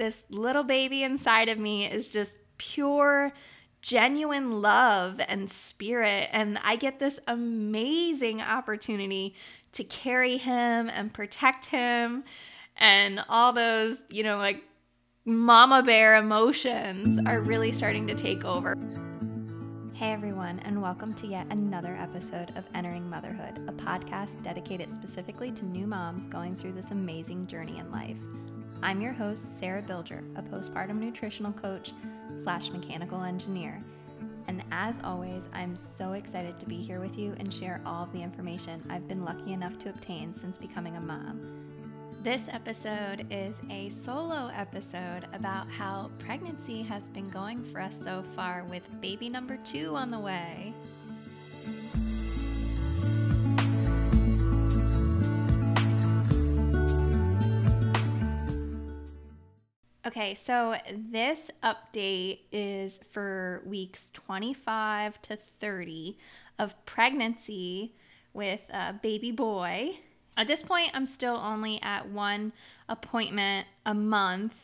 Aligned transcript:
this 0.00 0.22
little 0.30 0.64
baby 0.64 1.02
inside 1.02 1.50
of 1.50 1.58
me 1.58 1.84
is 1.84 2.08
just 2.08 2.38
pure 2.56 3.30
genuine 3.82 4.62
love 4.62 5.20
and 5.28 5.48
spirit. 5.50 6.30
And 6.32 6.58
I 6.64 6.76
get 6.76 6.98
this 6.98 7.20
amazing 7.26 8.40
opportunity 8.40 9.34
to 9.74 9.84
carry 9.84 10.38
him 10.38 10.88
and 10.88 11.12
protect 11.12 11.66
him 11.66 12.24
and 12.78 13.22
all 13.28 13.52
those, 13.52 14.02
you 14.08 14.22
know, 14.22 14.38
like 14.38 14.64
mama 15.26 15.82
bear 15.82 16.16
emotions 16.16 17.20
are 17.26 17.42
really 17.42 17.70
starting 17.70 18.06
to 18.06 18.14
take 18.14 18.42
over. 18.42 18.74
Hey 19.92 20.12
everyone, 20.12 20.60
and 20.60 20.80
welcome 20.80 21.12
to 21.12 21.26
yet 21.26 21.46
another 21.50 21.94
episode 22.00 22.56
of 22.56 22.66
Entering 22.74 23.10
Motherhood, 23.10 23.68
a 23.68 23.72
podcast 23.72 24.42
dedicated 24.42 24.88
specifically 24.88 25.52
to 25.52 25.66
new 25.66 25.86
moms 25.86 26.26
going 26.26 26.56
through 26.56 26.72
this 26.72 26.90
amazing 26.90 27.46
journey 27.46 27.76
in 27.78 27.92
life. 27.92 28.16
I'm 28.82 29.02
your 29.02 29.12
host, 29.12 29.58
Sarah 29.58 29.82
Bilger, 29.82 30.22
a 30.36 30.42
postpartum 30.42 30.98
nutritional 30.98 31.52
coach 31.52 31.92
slash 32.42 32.70
mechanical 32.70 33.22
engineer. 33.22 33.78
And 34.48 34.64
as 34.72 34.98
always, 35.04 35.48
I'm 35.52 35.76
so 35.76 36.12
excited 36.14 36.58
to 36.58 36.66
be 36.66 36.76
here 36.76 36.98
with 36.98 37.18
you 37.18 37.36
and 37.38 37.52
share 37.52 37.82
all 37.84 38.04
of 38.04 38.12
the 38.14 38.22
information 38.22 38.82
I've 38.88 39.06
been 39.06 39.22
lucky 39.22 39.52
enough 39.52 39.78
to 39.80 39.90
obtain 39.90 40.32
since 40.32 40.56
becoming 40.56 40.96
a 40.96 41.00
mom. 41.00 41.42
This 42.22 42.48
episode 42.48 43.26
is 43.30 43.54
a 43.70 43.90
solo 43.90 44.50
episode 44.54 45.26
about 45.34 45.70
how 45.70 46.10
pregnancy 46.18 46.82
has 46.82 47.06
been 47.08 47.28
going 47.28 47.62
for 47.62 47.82
us 47.82 47.94
so 48.02 48.24
far 48.34 48.64
with 48.64 48.88
baby 49.02 49.28
number 49.28 49.58
two 49.58 49.94
on 49.94 50.10
the 50.10 50.18
way. 50.18 50.72
Okay, 60.10 60.34
so 60.34 60.74
this 60.92 61.52
update 61.62 62.40
is 62.50 62.98
for 63.12 63.62
weeks 63.64 64.10
25 64.12 65.22
to 65.22 65.36
30 65.36 66.18
of 66.58 66.74
pregnancy 66.84 67.94
with 68.32 68.58
a 68.70 68.92
baby 68.92 69.30
boy. 69.30 70.00
At 70.36 70.48
this 70.48 70.64
point, 70.64 70.90
I'm 70.94 71.06
still 71.06 71.36
only 71.36 71.80
at 71.80 72.10
one 72.10 72.52
appointment 72.88 73.68
a 73.86 73.94
month 73.94 74.56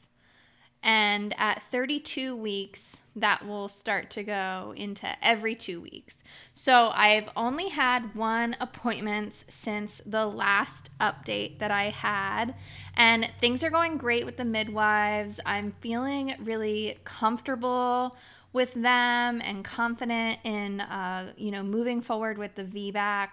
and 0.83 1.33
at 1.39 1.63
32 1.63 2.35
weeks, 2.35 2.97
that 3.17 3.47
will 3.47 3.69
start 3.69 4.11
to 4.11 4.23
go 4.23 4.75
into 4.77 5.09
every 5.27 5.55
two 5.55 5.81
weeks. 5.81 6.23
So 6.55 6.91
I've 6.95 7.29
only 7.35 7.71
had 7.71 8.15
one 8.15 8.57
appointment 8.61 9.45
since 9.49 10.03
the 10.05 10.27
last 10.27 10.91
update 11.01 11.59
that 11.59 11.71
I 11.71 11.85
had, 11.85 12.55
and 12.95 13.29
things 13.41 13.65
are 13.65 13.71
going 13.71 13.97
great 13.97 14.27
with 14.27 14.37
the 14.37 14.45
midwives. 14.45 15.41
I'm 15.47 15.75
feeling 15.81 16.35
really 16.39 16.99
comfortable 17.05 18.17
with 18.53 18.75
them 18.75 19.41
and 19.43 19.65
confident 19.65 20.39
in, 20.45 20.83
uh, 20.83 21.33
you 21.37 21.51
know, 21.51 21.63
moving 21.63 22.03
forward 22.03 22.39
with 22.39 22.55
the 22.55 22.65
VBAC. 22.65 23.29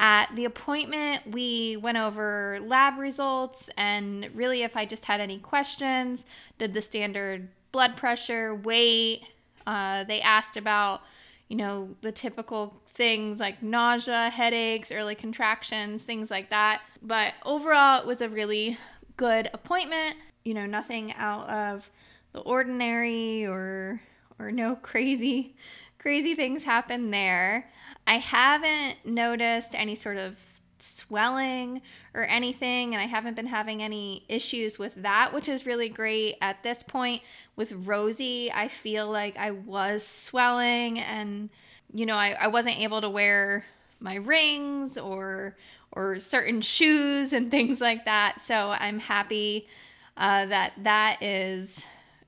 At 0.00 0.34
the 0.36 0.44
appointment, 0.44 1.26
we 1.32 1.76
went 1.76 1.98
over 1.98 2.60
lab 2.62 2.98
results 2.98 3.68
and 3.76 4.28
really 4.32 4.62
if 4.62 4.76
I 4.76 4.84
just 4.84 5.06
had 5.06 5.20
any 5.20 5.38
questions, 5.38 6.24
did 6.56 6.72
the 6.72 6.80
standard 6.80 7.48
blood 7.72 7.96
pressure, 7.96 8.54
weight. 8.54 9.22
Uh, 9.66 10.04
they 10.04 10.20
asked 10.20 10.56
about, 10.56 11.02
you 11.48 11.56
know, 11.56 11.96
the 12.02 12.12
typical 12.12 12.74
things 12.94 13.38
like 13.38 13.62
nausea, 13.62 14.30
headaches, 14.30 14.90
early 14.90 15.14
contractions, 15.14 16.02
things 16.02 16.30
like 16.30 16.50
that. 16.50 16.82
But 17.02 17.34
overall, 17.44 18.00
it 18.00 18.06
was 18.06 18.20
a 18.20 18.28
really 18.28 18.78
good 19.16 19.50
appointment. 19.52 20.16
You 20.44 20.54
know, 20.54 20.66
nothing 20.66 21.12
out 21.14 21.48
of 21.48 21.90
the 22.32 22.40
ordinary 22.40 23.46
or 23.46 24.00
or 24.38 24.52
no 24.52 24.76
crazy 24.82 25.56
crazy 25.98 26.34
things 26.34 26.62
happened 26.62 27.12
there. 27.12 27.68
I 28.06 28.14
haven't 28.14 29.04
noticed 29.04 29.74
any 29.74 29.94
sort 29.94 30.16
of 30.16 30.38
swelling 30.82 31.82
or 32.14 32.24
anything, 32.24 32.94
and 32.94 33.02
I 33.02 33.06
haven't 33.06 33.34
been 33.34 33.46
having 33.46 33.82
any 33.82 34.24
issues 34.28 34.78
with 34.78 34.94
that, 34.96 35.32
which 35.32 35.48
is 35.48 35.66
really 35.66 35.88
great. 35.88 36.36
At 36.40 36.62
this 36.62 36.82
point, 36.82 37.22
with 37.56 37.72
Rosie, 37.72 38.50
I 38.52 38.68
feel 38.68 39.10
like 39.10 39.36
I 39.36 39.50
was 39.50 40.06
swelling, 40.06 40.98
and 40.98 41.50
you 41.92 42.06
know, 42.06 42.16
I, 42.16 42.36
I 42.40 42.46
wasn't 42.48 42.78
able 42.78 43.00
to 43.00 43.10
wear 43.10 43.64
my 44.00 44.16
rings 44.16 44.98
or 44.98 45.56
or 45.92 46.20
certain 46.20 46.60
shoes 46.60 47.32
and 47.32 47.50
things 47.50 47.80
like 47.80 48.04
that. 48.04 48.40
So 48.40 48.70
I'm 48.70 49.00
happy 49.00 49.68
uh, 50.16 50.46
that 50.46 50.72
that 50.82 51.22
is 51.22 51.82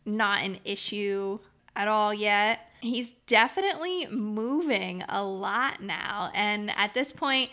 not 0.05 0.43
an 0.43 0.59
issue 0.65 1.39
at 1.77 1.87
all 1.87 2.13
yet 2.13 2.71
he's 2.81 3.13
definitely 3.27 4.07
moving 4.07 5.05
a 5.09 5.23
lot 5.23 5.83
now. 5.83 6.31
And 6.35 6.71
at 6.77 6.95
this 6.95 7.13
point, 7.13 7.51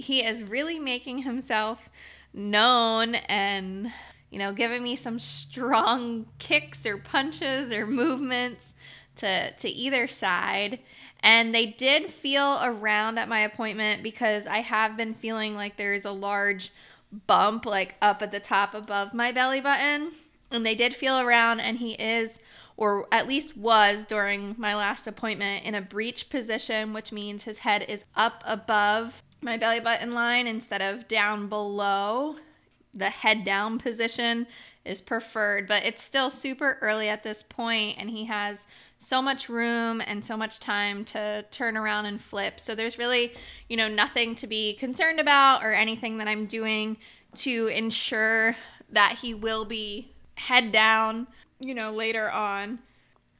he 0.00 0.24
is 0.24 0.42
really 0.42 0.78
making 0.78 1.18
himself 1.18 1.88
known 2.32 3.14
and, 3.14 3.92
you 4.30 4.38
know, 4.38 4.52
giving 4.52 4.82
me 4.82 4.96
some 4.96 5.18
strong 5.18 6.26
kicks 6.38 6.86
or 6.86 6.98
punches 6.98 7.72
or 7.72 7.86
movements 7.86 8.74
to, 9.16 9.52
to 9.52 9.68
either 9.68 10.06
side. 10.08 10.80
And 11.20 11.54
they 11.54 11.66
did 11.66 12.10
feel 12.10 12.58
around 12.62 13.18
at 13.18 13.28
my 13.28 13.40
appointment 13.40 14.02
because 14.02 14.46
I 14.46 14.58
have 14.58 14.96
been 14.96 15.14
feeling 15.14 15.54
like 15.54 15.76
there's 15.76 16.04
a 16.04 16.12
large 16.12 16.72
bump 17.26 17.66
like 17.66 17.96
up 18.00 18.22
at 18.22 18.32
the 18.32 18.40
top 18.40 18.74
above 18.74 19.12
my 19.12 19.32
belly 19.32 19.60
button. 19.60 20.12
And 20.50 20.66
they 20.66 20.74
did 20.74 20.96
feel 20.96 21.20
around, 21.20 21.60
and 21.60 21.78
he 21.78 21.92
is 21.92 22.40
or 22.80 23.06
at 23.12 23.28
least 23.28 23.58
was 23.58 24.04
during 24.04 24.54
my 24.56 24.74
last 24.74 25.06
appointment, 25.06 25.66
in 25.66 25.74
a 25.74 25.82
breech 25.82 26.30
position, 26.30 26.94
which 26.94 27.12
means 27.12 27.44
his 27.44 27.58
head 27.58 27.84
is 27.86 28.06
up 28.16 28.42
above 28.46 29.22
my 29.42 29.56
belly 29.56 29.80
button 29.80 30.14
line 30.14 30.46
instead 30.46 30.82
of 30.82 31.08
down 31.08 31.48
below. 31.48 32.36
The 32.92 33.10
head 33.10 33.44
down 33.44 33.78
position 33.78 34.46
is 34.84 35.00
preferred, 35.00 35.68
but 35.68 35.84
it's 35.84 36.02
still 36.02 36.30
super 36.30 36.78
early 36.80 37.08
at 37.08 37.22
this 37.22 37.42
point, 37.42 37.96
and 37.98 38.10
he 38.10 38.24
has 38.24 38.64
so 38.98 39.22
much 39.22 39.48
room 39.48 40.02
and 40.04 40.24
so 40.24 40.36
much 40.36 40.60
time 40.60 41.04
to 41.06 41.44
turn 41.50 41.76
around 41.76 42.06
and 42.06 42.20
flip. 42.20 42.58
So 42.58 42.74
there's 42.74 42.98
really, 42.98 43.32
you 43.68 43.76
know, 43.76 43.88
nothing 43.88 44.34
to 44.36 44.46
be 44.46 44.74
concerned 44.74 45.20
about 45.20 45.64
or 45.64 45.72
anything 45.72 46.18
that 46.18 46.28
I'm 46.28 46.46
doing 46.46 46.96
to 47.36 47.68
ensure 47.68 48.56
that 48.90 49.18
he 49.22 49.32
will 49.32 49.64
be 49.64 50.12
head 50.34 50.72
down 50.72 51.28
you 51.60 51.74
know, 51.74 51.92
later 51.92 52.30
on. 52.30 52.80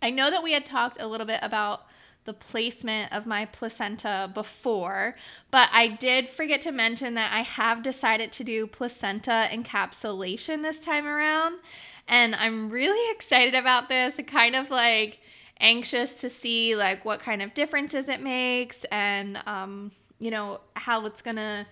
I 0.01 0.11
know 0.11 0.31
that 0.31 0.43
we 0.43 0.53
had 0.53 0.65
talked 0.65 1.01
a 1.01 1.07
little 1.07 1.27
bit 1.27 1.41
about 1.43 1.87
the 2.31 2.35
placement 2.35 3.13
of 3.13 3.27
my 3.27 3.45
placenta 3.45 4.31
before, 4.33 5.17
but 5.51 5.69
I 5.73 5.89
did 5.89 6.29
forget 6.29 6.61
to 6.61 6.71
mention 6.71 7.15
that 7.15 7.33
I 7.33 7.41
have 7.41 7.83
decided 7.83 8.31
to 8.33 8.45
do 8.45 8.69
placenta 8.69 9.49
encapsulation 9.51 10.63
this 10.63 10.79
time 10.79 11.09
around. 11.09 11.59
And 12.07 12.37
I'm 12.37 12.71
really 12.71 13.11
excited 13.17 13.57
about 13.57 13.89
this. 13.89 14.21
kind 14.29 14.55
of 14.55 14.71
like 14.71 15.19
anxious 15.59 16.21
to 16.21 16.31
see 16.31 16.77
like 16.77 17.05
what 17.05 17.19
kind 17.19 17.43
of 17.43 17.53
differences 17.53 18.09
it 18.09 18.23
makes 18.23 18.85
and 18.93 19.39
um, 19.47 19.91
you 20.21 20.31
know, 20.31 20.61
how 20.75 21.05
it's 21.07 21.23
gonna 21.23 21.67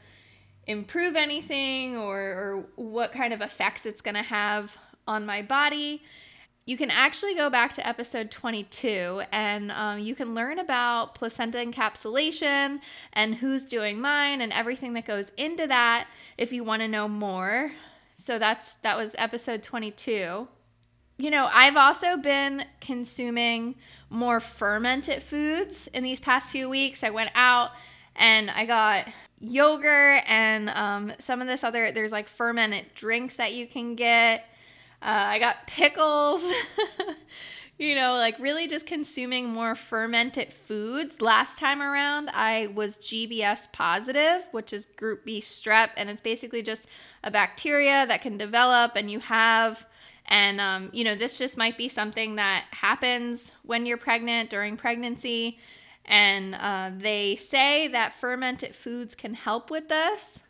improve 0.67 1.15
anything 1.15 1.97
or, 1.97 2.19
or 2.19 2.65
what 2.75 3.13
kind 3.13 3.33
of 3.33 3.43
effects 3.43 3.87
it's 3.87 4.03
gonna 4.03 4.25
have 4.25 4.77
on 5.07 5.25
my 5.25 5.41
body 5.41 6.03
you 6.69 6.77
can 6.77 6.91
actually 6.91 7.35
go 7.35 7.49
back 7.49 7.73
to 7.73 7.89
episode 7.89 8.31
22 8.31 9.23
and 9.33 9.73
um, 9.73 10.01
you 10.01 10.15
can 10.15 10.35
learn 10.35 10.59
about 10.59 11.15
placenta 11.15 11.57
encapsulation 11.57 12.81
and 13.15 13.37
who's 13.37 13.65
doing 13.65 13.99
mine 13.99 14.43
and 14.43 14.53
everything 14.53 14.93
that 14.93 15.07
goes 15.07 15.33
into 15.39 15.67
that 15.67 16.07
if 16.37 16.53
you 16.53 16.63
want 16.63 16.83
to 16.83 16.87
know 16.87 17.09
more. 17.09 17.71
So 18.17 18.39
that's 18.39 18.75
that 18.83 18.99
was 18.99 19.15
episode 19.17 19.63
22. 19.63 20.47
You 21.17 21.31
know, 21.31 21.49
I've 21.51 21.77
also 21.77 22.19
been 22.19 22.67
consuming 22.83 23.77
more 24.11 24.39
fermented 24.39 25.23
foods 25.23 25.89
in 25.95 26.05
these 26.05 26.21
past 26.21 26.53
few 26.53 26.69
weeks. 26.69 27.03
I 27.03 27.09
went 27.09 27.31
out 27.35 27.71
and 28.15 28.51
I 28.51 28.67
got 28.67 29.07
yogurt 29.41 30.23
and 30.27 30.69
um, 30.69 31.13
some 31.19 31.41
of 31.41 31.47
this 31.47 31.65
other, 31.65 31.93
there's 31.93 32.13
like 32.13 32.29
fermented 32.29 32.93
drinks 32.95 33.37
that 33.37 33.55
you 33.55 33.67
can 33.67 33.95
get. 33.95 34.45
Uh, 35.01 35.25
I 35.29 35.39
got 35.39 35.67
pickles. 35.67 36.45
you 37.79 37.95
know, 37.95 38.15
like 38.15 38.37
really 38.41 38.67
just 38.67 38.87
consuming 38.87 39.49
more 39.49 39.77
fermented 39.77 40.53
foods. 40.53 41.21
Last 41.21 41.59
time 41.59 41.81
around, 41.81 42.29
I 42.31 42.67
was 42.75 42.97
GBS 42.97 43.71
positive, 43.73 44.43
which 44.51 44.73
is 44.73 44.85
group 44.85 45.25
B 45.25 45.41
strep, 45.41 45.91
and 45.97 46.11
it's 46.11 46.21
basically 46.21 46.63
just 46.63 46.87
a 47.23 47.31
bacteria 47.31 48.05
that 48.07 48.21
can 48.21 48.37
develop 48.37 48.93
and 48.97 49.11
you 49.11 49.21
have. 49.21 49.87
And, 50.27 50.61
um, 50.61 50.91
you 50.93 51.05
know, 51.05 51.15
this 51.15 51.39
just 51.39 51.57
might 51.57 51.79
be 51.79 51.89
something 51.89 52.35
that 52.37 52.67
happens 52.73 53.53
when 53.63 53.87
you're 53.87 53.97
pregnant, 53.97 54.51
during 54.51 54.77
pregnancy. 54.77 55.59
And 56.05 56.55
uh, 56.55 56.91
they 56.97 57.37
say 57.37 57.87
that 57.89 58.13
fermented 58.15 58.75
foods 58.75 59.15
can 59.15 59.35
help 59.35 59.71
with 59.71 59.89
this, 59.89 60.41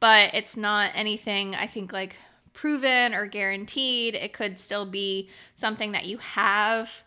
but 0.00 0.34
it's 0.34 0.56
not 0.56 0.90
anything 0.94 1.54
I 1.54 1.66
think 1.66 1.92
like 1.92 2.16
proven 2.60 3.14
or 3.14 3.24
guaranteed. 3.26 4.16
It 4.16 4.32
could 4.32 4.58
still 4.58 4.84
be 4.84 5.28
something 5.54 5.92
that 5.92 6.06
you 6.06 6.18
have 6.18 7.04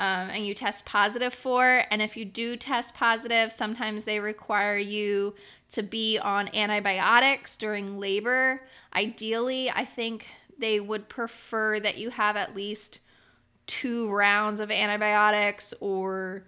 um, 0.00 0.30
and 0.30 0.44
you 0.44 0.52
test 0.52 0.84
positive 0.84 1.32
for. 1.32 1.84
And 1.92 2.02
if 2.02 2.16
you 2.16 2.24
do 2.24 2.56
test 2.56 2.92
positive, 2.92 3.52
sometimes 3.52 4.04
they 4.04 4.18
require 4.18 4.76
you 4.76 5.34
to 5.70 5.84
be 5.84 6.18
on 6.18 6.52
antibiotics 6.52 7.56
during 7.56 8.00
labor. 8.00 8.62
Ideally, 8.92 9.70
I 9.70 9.84
think 9.84 10.26
they 10.58 10.80
would 10.80 11.08
prefer 11.08 11.78
that 11.78 11.96
you 11.96 12.10
have 12.10 12.36
at 12.36 12.56
least 12.56 12.98
two 13.68 14.10
rounds 14.10 14.58
of 14.58 14.72
antibiotics 14.72 15.72
or 15.78 16.42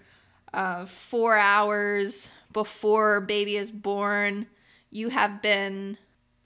uh, 0.53 0.87
four 0.87 1.39
hours 1.39 2.29
before 2.53 3.21
baby 3.21 3.57
is 3.57 3.71
born. 3.71 4.49
You 4.91 5.11
have 5.11 5.41
been 5.41 5.97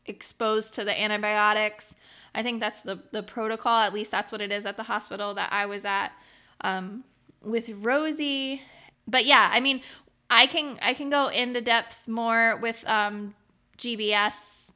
exposed 0.09 0.75
to 0.75 0.85
the 0.85 0.99
antibiotics. 0.99 1.95
I 2.35 2.43
think 2.43 2.61
that's 2.61 2.83
the, 2.83 3.01
the 3.13 3.23
protocol. 3.23 3.81
At 3.81 3.95
least 3.95 4.11
that's 4.11 4.31
what 4.31 4.41
it 4.41 4.53
is 4.53 4.67
at 4.67 4.77
the 4.77 4.85
hospital 4.85 5.35
that 5.35 5.53
I 5.53 5.67
was 5.67 5.85
at 5.85 6.13
um, 6.61 7.05
with 7.43 7.69
Rosie. 7.71 8.63
But 9.09 9.25
yeah, 9.25 9.51
I 9.53 9.61
mean, 9.61 9.83
I 10.29 10.47
can 10.47 10.79
I 10.83 10.95
can 10.95 11.09
go 11.11 11.29
into 11.29 11.61
depth 11.61 12.09
more 12.09 12.59
with 12.61 12.87
um, 12.89 13.35
GBS 13.79 14.71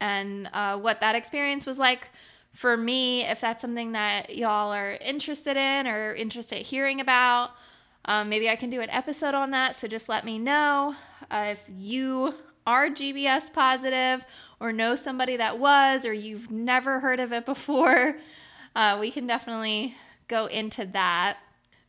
and 0.00 0.50
uh, 0.52 0.76
what 0.76 1.00
that 1.00 1.14
experience 1.14 1.66
was 1.66 1.78
like 1.78 2.10
for 2.52 2.76
me. 2.76 3.24
If 3.24 3.40
that's 3.40 3.62
something 3.62 3.92
that 3.92 4.36
y'all 4.36 4.72
are 4.72 4.98
interested 5.00 5.56
in 5.56 5.86
or 5.86 6.14
interested 6.14 6.58
in 6.58 6.64
hearing 6.64 7.00
about, 7.00 7.52
um, 8.04 8.28
maybe 8.28 8.48
I 8.50 8.56
can 8.56 8.70
do 8.70 8.80
an 8.80 8.90
episode 8.90 9.34
on 9.34 9.50
that. 9.50 9.76
So 9.76 9.86
just 9.86 10.08
let 10.08 10.24
me 10.24 10.38
know 10.38 10.96
uh, 11.30 11.48
if 11.52 11.64
you 11.68 12.34
are 12.68 12.90
GBS 12.90 13.50
positive 13.50 14.26
or 14.60 14.74
know 14.74 14.94
somebody 14.94 15.38
that 15.38 15.58
was, 15.58 16.04
or 16.04 16.12
you've 16.12 16.50
never 16.50 17.00
heard 17.00 17.18
of 17.18 17.32
it 17.32 17.46
before. 17.46 18.18
Uh, 18.76 18.98
we 19.00 19.10
can 19.10 19.26
definitely 19.26 19.96
go 20.28 20.44
into 20.46 20.84
that. 20.84 21.38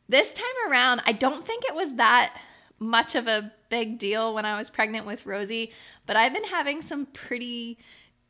This 0.08 0.32
time 0.32 0.72
around, 0.72 1.02
I 1.06 1.12
don't 1.12 1.46
think 1.46 1.66
it 1.66 1.76
was 1.76 1.96
that 1.96 2.34
much 2.80 3.14
of 3.16 3.28
a 3.28 3.52
big 3.68 4.00
deal 4.00 4.34
when 4.34 4.46
I 4.46 4.58
was 4.58 4.70
pregnant 4.70 5.06
with 5.06 5.26
Rosie, 5.26 5.74
but 6.06 6.16
I've 6.16 6.34
been 6.34 6.46
having 6.46 6.82
some 6.82 7.08
pretty 7.08 7.78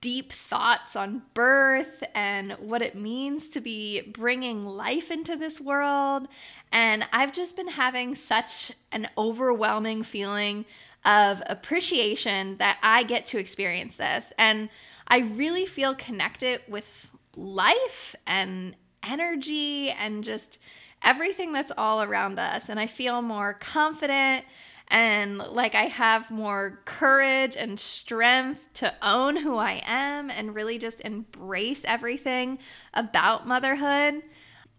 deep 0.02 0.32
thoughts 0.32 0.96
on 0.96 1.22
birth 1.36 2.04
and 2.16 2.54
what 2.54 2.82
it 2.82 2.96
means 2.96 3.50
to 3.50 3.62
be 3.62 4.02
bringing 4.02 4.64
life 4.64 5.12
into 5.12 5.36
this 5.36 5.62
world. 5.62 6.28
And 6.72 7.06
I've 7.14 7.32
just 7.32 7.56
been 7.56 7.68
having 7.68 8.16
such 8.16 8.72
an 8.92 9.08
overwhelming 9.18 10.02
feeling 10.02 10.66
of 11.06 11.42
appreciation 11.48 12.58
that 12.58 12.78
I 12.84 13.04
get 13.04 13.26
to 13.28 13.38
experience 13.38 13.98
this. 13.98 14.32
And 14.38 14.70
I 15.08 15.20
really 15.20 15.66
feel 15.66 15.96
connected 15.96 16.62
with 16.68 17.12
life 17.36 18.16
and 18.28 18.76
energy 19.04 19.92
and 19.92 20.24
just 20.24 20.60
everything 21.02 21.54
that's 21.54 21.72
all 21.78 22.02
around 22.02 22.40
us. 22.40 22.70
And 22.70 22.80
I 22.80 22.88
feel 22.88 23.22
more 23.22 23.54
confident 23.54 24.46
and 24.90 25.38
like 25.38 25.76
I 25.76 25.84
have 25.84 26.32
more 26.32 26.80
courage 26.86 27.56
and 27.56 27.80
strength 27.80 28.74
to 28.76 28.94
own 29.02 29.36
who 29.38 29.56
I 29.56 29.84
am 29.86 30.32
and 30.32 30.56
really 30.56 30.80
just 30.80 31.00
embrace 31.02 31.82
everything 31.86 32.58
about 32.94 33.48
motherhood. 33.48 34.24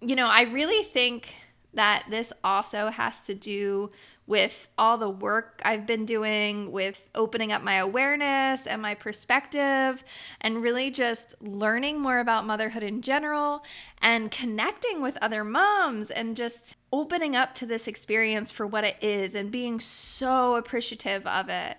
You 0.01 0.17
know, 0.17 0.27
I 0.27 0.43
really 0.43 0.83
think 0.85 1.35
that 1.75 2.07
this 2.11 2.33
also 2.43 2.89
has 2.89 3.21
to 3.23 3.35
do 3.35 3.91
with 4.31 4.69
all 4.79 4.97
the 4.97 5.11
work 5.11 5.61
I've 5.65 5.89
been 5.89 6.07
doing 6.07 6.71
with 6.71 7.01
opening 7.17 7.51
up 7.51 7.65
my 7.65 7.75
awareness 7.75 8.65
and 8.65 8.81
my 8.81 8.95
perspective, 8.95 10.05
and 10.41 10.63
really 10.63 10.93
just 10.93 11.35
learning 11.43 11.99
more 11.99 12.21
about 12.21 12.47
motherhood 12.47 12.85
in 12.85 13.03
general 13.03 13.65
and 14.01 14.31
connecting 14.31 15.03
with 15.03 15.19
other 15.21 15.43
moms 15.43 16.13
and 16.13 16.37
just 16.37 16.77
opening 16.93 17.35
up 17.35 17.55
to 17.57 17.67
this 17.67 17.89
experience 17.89 18.53
for 18.53 18.69
what 18.69 18.85
it 18.85 18.97
is 19.03 19.35
and 19.35 19.51
being 19.51 19.81
so 19.81 20.55
appreciative 20.55 21.27
of 21.27 21.49
it. 21.49 21.77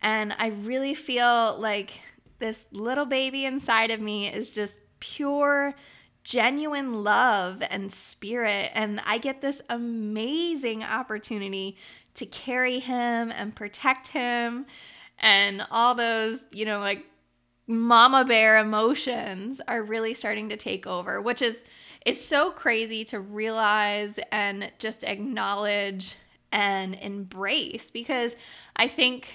And 0.00 0.34
I 0.36 0.48
really 0.48 0.96
feel 0.96 1.56
like 1.56 2.00
this 2.40 2.64
little 2.72 3.06
baby 3.06 3.44
inside 3.44 3.92
of 3.92 4.00
me 4.00 4.26
is 4.26 4.50
just 4.50 4.80
pure 4.98 5.72
genuine 6.24 7.02
love 7.02 7.62
and 7.70 7.92
spirit. 7.92 8.70
And 8.74 9.00
I 9.06 9.18
get 9.18 9.40
this 9.40 9.60
amazing 9.68 10.82
opportunity 10.82 11.76
to 12.14 12.26
carry 12.26 12.78
him 12.78 13.32
and 13.32 13.54
protect 13.54 14.08
him 14.08 14.66
and 15.18 15.64
all 15.70 15.94
those, 15.94 16.44
you 16.52 16.64
know, 16.64 16.80
like 16.80 17.06
mama 17.66 18.24
bear 18.24 18.58
emotions 18.58 19.60
are 19.66 19.82
really 19.82 20.14
starting 20.14 20.48
to 20.50 20.56
take 20.56 20.86
over, 20.86 21.20
which 21.20 21.42
is 21.42 21.62
is 22.04 22.22
so 22.22 22.50
crazy 22.50 23.04
to 23.04 23.20
realize 23.20 24.18
and 24.32 24.72
just 24.78 25.04
acknowledge 25.04 26.16
and 26.50 26.96
embrace 26.96 27.90
because 27.90 28.34
I 28.76 28.88
think 28.88 29.32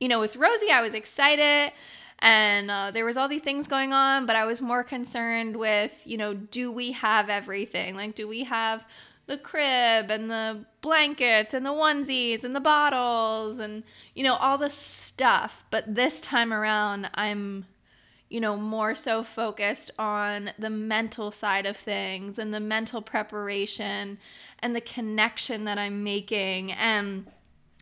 you 0.00 0.08
know 0.08 0.20
with 0.20 0.36
Rosie 0.36 0.70
I 0.70 0.82
was 0.82 0.94
excited 0.94 1.72
and 2.20 2.70
uh, 2.70 2.90
there 2.90 3.04
was 3.04 3.16
all 3.16 3.28
these 3.28 3.42
things 3.42 3.68
going 3.68 3.92
on 3.92 4.26
but 4.26 4.34
i 4.34 4.44
was 4.44 4.60
more 4.60 4.82
concerned 4.82 5.56
with 5.56 6.02
you 6.04 6.16
know 6.16 6.34
do 6.34 6.72
we 6.72 6.92
have 6.92 7.28
everything? 7.28 7.96
Like 7.96 8.14
do 8.14 8.26
we 8.28 8.44
have 8.44 8.84
the 9.26 9.38
crib 9.38 10.10
and 10.10 10.30
the 10.30 10.64
blankets 10.80 11.52
and 11.52 11.64
the 11.64 11.70
onesies 11.70 12.44
and 12.44 12.56
the 12.56 12.60
bottles 12.60 13.58
and 13.58 13.82
you 14.14 14.24
know 14.24 14.34
all 14.34 14.58
the 14.58 14.70
stuff. 14.70 15.64
But 15.70 15.94
this 15.94 16.20
time 16.20 16.52
around 16.52 17.10
i'm 17.14 17.66
you 18.28 18.40
know 18.40 18.56
more 18.56 18.94
so 18.94 19.22
focused 19.22 19.90
on 19.98 20.50
the 20.58 20.70
mental 20.70 21.30
side 21.30 21.66
of 21.66 21.76
things 21.76 22.38
and 22.38 22.52
the 22.52 22.60
mental 22.60 23.02
preparation 23.02 24.18
and 24.60 24.74
the 24.74 24.80
connection 24.80 25.64
that 25.64 25.78
i'm 25.78 26.02
making. 26.02 26.72
And 26.72 27.26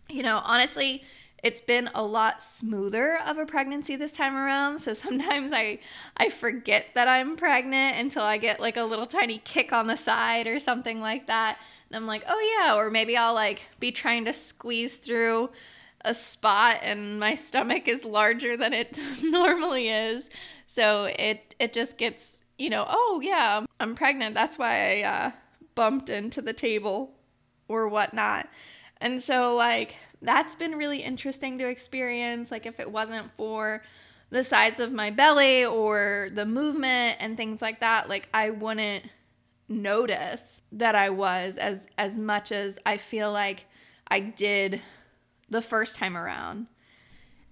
you 0.08 0.22
know 0.22 0.40
honestly 0.44 1.04
it's 1.42 1.60
been 1.60 1.90
a 1.94 2.02
lot 2.02 2.42
smoother 2.42 3.18
of 3.18 3.38
a 3.38 3.46
pregnancy 3.46 3.96
this 3.96 4.12
time 4.12 4.36
around. 4.36 4.80
So 4.80 4.92
sometimes 4.94 5.52
i 5.52 5.78
i 6.16 6.28
forget 6.28 6.86
that 6.94 7.08
i'm 7.08 7.36
pregnant 7.36 7.96
until 7.96 8.22
i 8.22 8.38
get 8.38 8.60
like 8.60 8.76
a 8.76 8.84
little 8.84 9.06
tiny 9.06 9.38
kick 9.38 9.72
on 9.72 9.86
the 9.86 9.96
side 9.96 10.46
or 10.46 10.58
something 10.58 11.00
like 11.00 11.26
that. 11.26 11.58
And 11.88 11.96
i'm 11.96 12.06
like 12.06 12.24
oh 12.28 12.56
yeah 12.58 12.76
or 12.76 12.90
maybe 12.90 13.16
i'll 13.16 13.34
like 13.34 13.62
be 13.80 13.92
trying 13.92 14.24
to 14.24 14.32
squeeze 14.32 14.96
through 14.96 15.50
a 16.02 16.14
spot 16.14 16.78
and 16.82 17.18
my 17.18 17.34
stomach 17.34 17.88
is 17.88 18.04
larger 18.04 18.56
than 18.56 18.72
it 18.72 18.98
normally 19.22 19.88
is. 19.88 20.30
So 20.66 21.04
it 21.04 21.54
it 21.58 21.72
just 21.72 21.98
gets 21.98 22.40
you 22.58 22.70
know 22.70 22.86
oh 22.88 23.20
yeah 23.22 23.64
i'm 23.78 23.94
pregnant. 23.94 24.34
That's 24.34 24.58
why 24.58 25.00
i 25.00 25.02
uh, 25.02 25.30
bumped 25.74 26.08
into 26.08 26.40
the 26.40 26.52
table 26.52 27.12
or 27.68 27.88
whatnot. 27.88 28.48
And 29.00 29.22
so 29.22 29.54
like 29.54 29.96
that's 30.26 30.54
been 30.54 30.74
really 30.74 30.98
interesting 30.98 31.58
to 31.58 31.68
experience. 31.68 32.50
Like, 32.50 32.66
if 32.66 32.78
it 32.78 32.90
wasn't 32.90 33.30
for 33.36 33.82
the 34.28 34.44
size 34.44 34.80
of 34.80 34.92
my 34.92 35.10
belly 35.10 35.64
or 35.64 36.28
the 36.34 36.44
movement 36.44 37.16
and 37.20 37.36
things 37.36 37.62
like 37.62 37.80
that, 37.80 38.08
like, 38.08 38.28
I 38.34 38.50
wouldn't 38.50 39.06
notice 39.68 40.62
that 40.72 40.94
I 40.94 41.10
was 41.10 41.56
as 41.56 41.86
as 41.96 42.18
much 42.18 42.52
as 42.52 42.78
I 42.84 42.98
feel 42.98 43.32
like 43.32 43.64
I 44.08 44.20
did 44.20 44.82
the 45.48 45.62
first 45.62 45.96
time 45.96 46.16
around. 46.16 46.66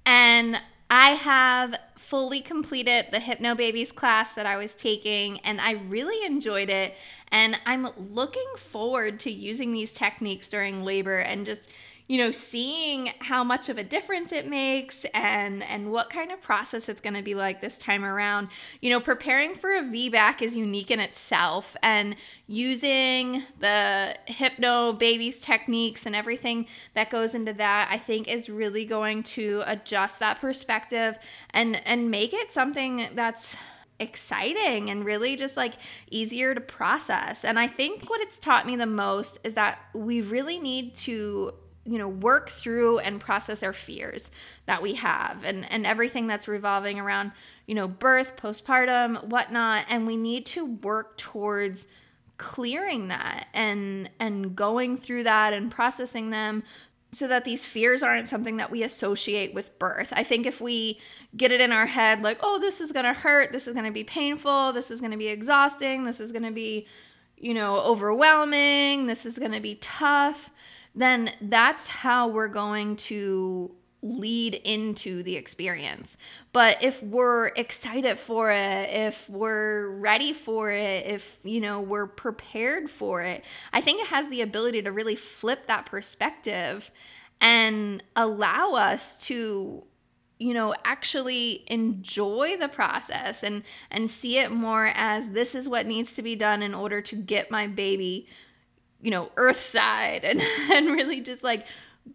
And 0.04 0.60
I 0.90 1.10
have 1.10 1.76
fully 1.96 2.40
completed 2.40 3.06
the 3.10 3.18
Hypnobabies 3.18 3.94
class 3.94 4.34
that 4.34 4.46
I 4.46 4.56
was 4.56 4.74
taking, 4.74 5.40
and 5.40 5.60
I 5.60 5.72
really 5.72 6.24
enjoyed 6.26 6.68
it. 6.68 6.94
And 7.28 7.58
I'm 7.66 7.88
looking 7.96 8.46
forward 8.58 9.18
to 9.20 9.30
using 9.30 9.72
these 9.72 9.90
techniques 9.92 10.48
during 10.48 10.84
labor 10.84 11.18
and 11.18 11.46
just 11.46 11.62
you 12.06 12.18
know 12.18 12.30
seeing 12.30 13.10
how 13.20 13.42
much 13.42 13.68
of 13.68 13.78
a 13.78 13.84
difference 13.84 14.30
it 14.30 14.46
makes 14.46 15.06
and 15.14 15.62
and 15.62 15.90
what 15.90 16.10
kind 16.10 16.30
of 16.30 16.40
process 16.42 16.88
it's 16.88 17.00
going 17.00 17.14
to 17.14 17.22
be 17.22 17.34
like 17.34 17.60
this 17.60 17.78
time 17.78 18.04
around 18.04 18.48
you 18.80 18.90
know 18.90 19.00
preparing 19.00 19.54
for 19.54 19.74
a 19.74 19.82
vbac 19.82 20.42
is 20.42 20.54
unique 20.54 20.90
in 20.90 21.00
itself 21.00 21.76
and 21.82 22.14
using 22.46 23.42
the 23.60 24.14
Hypnobabies 24.28 25.40
techniques 25.40 26.04
and 26.04 26.14
everything 26.14 26.66
that 26.94 27.08
goes 27.08 27.34
into 27.34 27.52
that 27.54 27.88
i 27.90 27.96
think 27.96 28.28
is 28.28 28.50
really 28.50 28.84
going 28.84 29.22
to 29.22 29.62
adjust 29.66 30.20
that 30.20 30.40
perspective 30.40 31.18
and 31.50 31.76
and 31.86 32.10
make 32.10 32.34
it 32.34 32.52
something 32.52 33.08
that's 33.14 33.56
exciting 34.00 34.90
and 34.90 35.04
really 35.04 35.36
just 35.36 35.56
like 35.56 35.74
easier 36.10 36.52
to 36.52 36.60
process. 36.60 37.44
And 37.44 37.60
I 37.60 37.68
think 37.68 38.10
what 38.10 38.20
it's 38.20 38.40
taught 38.40 38.66
me 38.66 38.74
the 38.74 38.86
most 38.86 39.38
is 39.44 39.54
that 39.54 39.78
we 39.94 40.20
really 40.20 40.58
need 40.58 40.96
to 40.96 41.54
you 41.84 41.98
know 41.98 42.08
work 42.08 42.48
through 42.48 42.98
and 42.98 43.20
process 43.20 43.62
our 43.62 43.72
fears 43.72 44.30
that 44.66 44.80
we 44.80 44.94
have 44.94 45.44
and 45.44 45.70
and 45.70 45.86
everything 45.86 46.26
that's 46.26 46.48
revolving 46.48 46.98
around 46.98 47.32
you 47.66 47.74
know 47.74 47.88
birth 47.88 48.36
postpartum 48.36 49.24
whatnot. 49.24 49.86
And 49.88 50.06
we 50.06 50.16
need 50.16 50.46
to 50.46 50.64
work 50.64 51.16
towards 51.16 51.86
clearing 52.36 53.08
that 53.08 53.46
and 53.54 54.10
and 54.18 54.56
going 54.56 54.96
through 54.96 55.24
that 55.24 55.52
and 55.52 55.70
processing 55.70 56.30
them 56.30 56.62
so 57.12 57.28
that 57.28 57.44
these 57.44 57.64
fears 57.64 58.02
aren't 58.02 58.26
something 58.26 58.56
that 58.56 58.72
we 58.72 58.82
associate 58.82 59.54
with 59.54 59.78
birth. 59.78 60.12
I 60.12 60.24
think 60.24 60.46
if 60.46 60.60
we 60.60 60.98
get 61.36 61.52
it 61.52 61.60
in 61.60 61.70
our 61.70 61.86
head, 61.86 62.22
like, 62.22 62.38
oh, 62.42 62.58
this 62.58 62.80
is 62.80 62.90
gonna 62.90 63.14
hurt, 63.14 63.52
this 63.52 63.68
is 63.68 63.74
gonna 63.74 63.92
be 63.92 64.02
painful, 64.02 64.72
this 64.72 64.90
is 64.90 65.00
gonna 65.00 65.16
be 65.16 65.28
exhausting, 65.28 66.04
this 66.04 66.18
is 66.18 66.32
gonna 66.32 66.50
be, 66.50 66.88
you 67.36 67.54
know, 67.54 67.78
overwhelming, 67.80 69.06
this 69.06 69.24
is 69.24 69.38
gonna 69.38 69.60
be 69.60 69.76
tough, 69.76 70.50
then 70.94 71.30
that's 71.40 71.88
how 71.88 72.28
we're 72.28 72.48
going 72.48 72.96
to 72.96 73.74
lead 74.04 74.54
into 74.54 75.22
the 75.22 75.34
experience. 75.34 76.16
But 76.52 76.82
if 76.84 77.02
we're 77.02 77.46
excited 77.56 78.18
for 78.18 78.50
it, 78.50 78.90
if 78.90 79.28
we're 79.30 79.90
ready 79.90 80.34
for 80.34 80.70
it, 80.70 81.06
if 81.06 81.38
you 81.42 81.60
know, 81.60 81.80
we're 81.80 82.06
prepared 82.06 82.90
for 82.90 83.22
it, 83.22 83.44
I 83.72 83.80
think 83.80 84.02
it 84.02 84.08
has 84.08 84.28
the 84.28 84.42
ability 84.42 84.82
to 84.82 84.92
really 84.92 85.16
flip 85.16 85.66
that 85.66 85.86
perspective 85.86 86.90
and 87.40 88.02
allow 88.14 88.72
us 88.72 89.16
to 89.26 89.84
you 90.38 90.52
know 90.52 90.74
actually 90.84 91.64
enjoy 91.68 92.56
the 92.58 92.68
process 92.68 93.42
and 93.42 93.62
and 93.90 94.10
see 94.10 94.38
it 94.38 94.50
more 94.50 94.90
as 94.94 95.30
this 95.30 95.54
is 95.54 95.68
what 95.68 95.86
needs 95.86 96.14
to 96.14 96.22
be 96.22 96.34
done 96.34 96.60
in 96.62 96.74
order 96.74 97.00
to 97.00 97.14
get 97.14 97.50
my 97.50 97.66
baby 97.66 98.26
you 99.04 99.10
know 99.10 99.30
earthside 99.36 100.24
and 100.24 100.42
and 100.72 100.86
really 100.86 101.20
just 101.20 101.44
like 101.44 101.66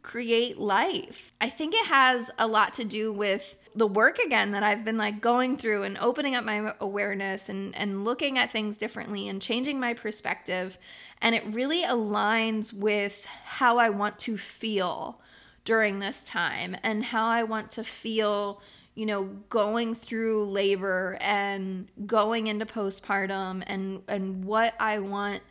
create 0.01 0.57
life. 0.57 1.33
I 1.39 1.49
think 1.49 1.73
it 1.73 1.85
has 1.85 2.29
a 2.37 2.47
lot 2.47 2.73
to 2.75 2.83
do 2.83 3.11
with 3.11 3.55
the 3.75 3.87
work 3.87 4.19
again 4.19 4.51
that 4.51 4.63
I've 4.63 4.83
been 4.83 4.97
like 4.97 5.21
going 5.21 5.55
through 5.55 5.83
and 5.83 5.97
opening 5.99 6.35
up 6.35 6.43
my 6.43 6.73
awareness 6.79 7.47
and 7.47 7.75
and 7.75 8.03
looking 8.03 8.37
at 8.37 8.51
things 8.51 8.75
differently 8.75 9.29
and 9.29 9.41
changing 9.41 9.79
my 9.79 9.93
perspective 9.93 10.77
and 11.21 11.35
it 11.35 11.43
really 11.47 11.83
aligns 11.83 12.73
with 12.73 13.25
how 13.25 13.77
I 13.77 13.89
want 13.89 14.17
to 14.19 14.37
feel 14.37 15.21
during 15.65 15.99
this 15.99 16.23
time 16.23 16.75
and 16.81 17.03
how 17.03 17.27
I 17.27 17.43
want 17.43 17.71
to 17.71 17.83
feel 17.83 18.61
you 18.95 19.05
know 19.05 19.25
going 19.49 19.93
through 19.93 20.49
labor 20.49 21.17
and 21.21 21.87
going 22.07 22.47
into 22.47 22.65
postpartum 22.65 23.63
and 23.67 24.01
and 24.07 24.43
what 24.43 24.73
I 24.79 24.99
want 24.99 25.43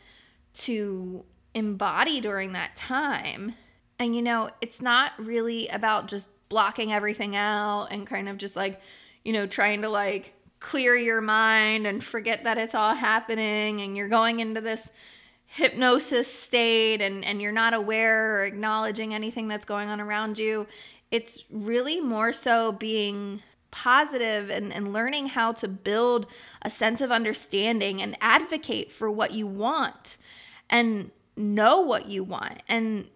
to 0.59 1.25
embody 1.53 2.21
during 2.21 2.53
that 2.53 2.75
time 2.75 3.53
and 3.99 4.15
you 4.15 4.21
know, 4.21 4.49
it's 4.61 4.81
not 4.81 5.11
really 5.17 5.67
about 5.67 6.07
just 6.07 6.29
blocking 6.47 6.91
everything 6.91 7.35
out 7.35 7.87
and 7.91 8.07
kind 8.07 8.29
of 8.29 8.37
just 8.37 8.55
like, 8.55 8.81
you 9.23 9.33
know, 9.33 9.45
trying 9.45 9.81
to 9.81 9.89
like 9.89 10.33
clear 10.59 10.95
your 10.95 11.21
mind 11.21 11.85
and 11.85 12.03
forget 12.03 12.45
that 12.45 12.57
it's 12.57 12.73
all 12.73 12.95
happening 12.95 13.81
and 13.81 13.95
you're 13.95 14.07
going 14.07 14.39
into 14.39 14.61
this 14.61 14.89
hypnosis 15.45 16.31
state 16.31 17.01
and, 17.01 17.25
and 17.25 17.41
you're 17.41 17.51
not 17.51 17.73
aware 17.73 18.39
or 18.39 18.45
acknowledging 18.45 19.13
anything 19.13 19.47
that's 19.47 19.65
going 19.65 19.89
on 19.89 19.99
around 19.99 20.39
you. 20.39 20.65
It's 21.11 21.43
really 21.49 21.99
more 21.99 22.31
so 22.31 22.71
being 22.71 23.43
positive 23.71 24.49
and, 24.49 24.71
and 24.73 24.93
learning 24.93 25.27
how 25.27 25.51
to 25.53 25.67
build 25.67 26.25
a 26.61 26.69
sense 26.69 27.01
of 27.01 27.11
understanding 27.11 28.01
and 28.01 28.17
advocate 28.21 28.91
for 28.91 29.11
what 29.11 29.31
you 29.31 29.45
want 29.45 30.17
and 30.69 31.11
know 31.35 31.81
what 31.81 32.07
you 32.07 32.23
want 32.23 32.61
and 32.67 33.07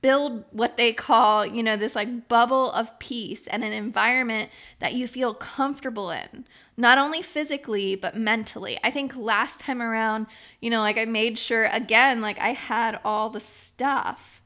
build 0.00 0.44
what 0.52 0.76
they 0.76 0.92
call, 0.92 1.44
you 1.44 1.62
know, 1.62 1.76
this 1.76 1.96
like 1.96 2.28
bubble 2.28 2.70
of 2.72 2.96
peace 2.98 3.46
and 3.48 3.64
an 3.64 3.72
environment 3.72 4.50
that 4.78 4.94
you 4.94 5.08
feel 5.08 5.34
comfortable 5.34 6.10
in, 6.10 6.46
not 6.76 6.98
only 6.98 7.20
physically, 7.20 7.96
but 7.96 8.16
mentally. 8.16 8.78
I 8.84 8.90
think 8.90 9.16
last 9.16 9.60
time 9.60 9.82
around, 9.82 10.28
you 10.60 10.70
know, 10.70 10.80
like 10.80 10.98
I 10.98 11.04
made 11.04 11.38
sure 11.38 11.64
again, 11.64 12.20
like 12.20 12.38
I 12.38 12.52
had 12.52 13.00
all 13.04 13.28
the 13.28 13.40
stuff, 13.40 14.40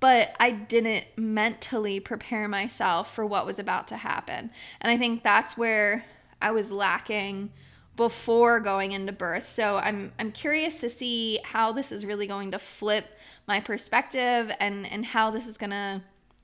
but 0.00 0.34
I 0.40 0.50
didn't 0.50 1.04
mentally 1.16 2.00
prepare 2.00 2.48
myself 2.48 3.14
for 3.14 3.24
what 3.24 3.46
was 3.46 3.60
about 3.60 3.86
to 3.88 3.96
happen. 3.96 4.50
And 4.80 4.90
I 4.90 4.98
think 4.98 5.22
that's 5.22 5.56
where 5.56 6.04
I 6.42 6.50
was 6.50 6.72
lacking 6.72 7.52
before 7.96 8.60
going 8.60 8.92
into 8.92 9.12
birth. 9.12 9.48
So 9.48 9.78
I'm 9.78 10.12
I'm 10.18 10.32
curious 10.32 10.80
to 10.80 10.88
see 10.88 11.40
how 11.42 11.72
this 11.72 11.90
is 11.90 12.04
really 12.04 12.26
going 12.26 12.52
to 12.52 12.58
flip 12.58 13.06
my 13.48 13.60
perspective 13.60 14.50
and 14.60 14.86
and 14.86 15.04
how 15.04 15.30
this 15.30 15.46
is 15.46 15.56
going 15.56 15.70
to 15.70 16.02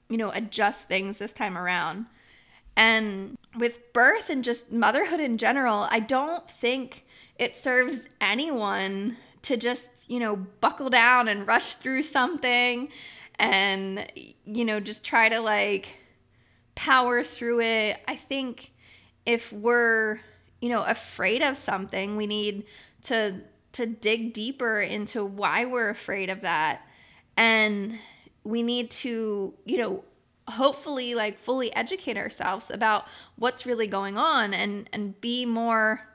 you 0.08 0.16
know 0.16 0.30
adjust 0.30 0.88
things 0.88 1.18
this 1.18 1.32
time 1.32 1.56
around. 1.56 2.06
And 2.74 3.36
with 3.56 3.92
birth 3.92 4.30
and 4.30 4.42
just 4.42 4.72
motherhood 4.72 5.20
in 5.20 5.36
general, 5.36 5.86
I 5.90 6.00
don't 6.00 6.50
think 6.50 7.04
it 7.38 7.54
serves 7.54 8.06
anyone 8.20 9.18
to 9.42 9.56
just, 9.56 9.90
you 10.06 10.18
know, 10.18 10.36
buckle 10.36 10.88
down 10.88 11.28
and 11.28 11.46
rush 11.46 11.74
through 11.74 12.02
something 12.02 12.88
and 13.38 14.06
you 14.44 14.64
know 14.64 14.78
just 14.78 15.04
try 15.04 15.28
to 15.28 15.40
like 15.40 15.98
power 16.74 17.22
through 17.22 17.60
it. 17.60 18.00
I 18.06 18.16
think 18.16 18.72
if 19.26 19.52
we're 19.52 20.20
you 20.62 20.68
know, 20.68 20.84
afraid 20.84 21.42
of 21.42 21.58
something, 21.58 22.16
we 22.16 22.26
need 22.26 22.64
to 23.02 23.42
to 23.72 23.86
dig 23.86 24.32
deeper 24.32 24.80
into 24.80 25.24
why 25.24 25.64
we're 25.64 25.90
afraid 25.90 26.30
of 26.30 26.42
that. 26.42 26.86
And 27.36 27.98
we 28.44 28.62
need 28.62 28.90
to, 28.90 29.54
you 29.64 29.78
know, 29.78 30.04
hopefully 30.48 31.14
like 31.14 31.38
fully 31.38 31.74
educate 31.74 32.16
ourselves 32.16 32.70
about 32.70 33.06
what's 33.36 33.66
really 33.66 33.86
going 33.86 34.16
on 34.16 34.54
and 34.54 34.88
and 34.92 35.20
be 35.20 35.44
more 35.44 36.06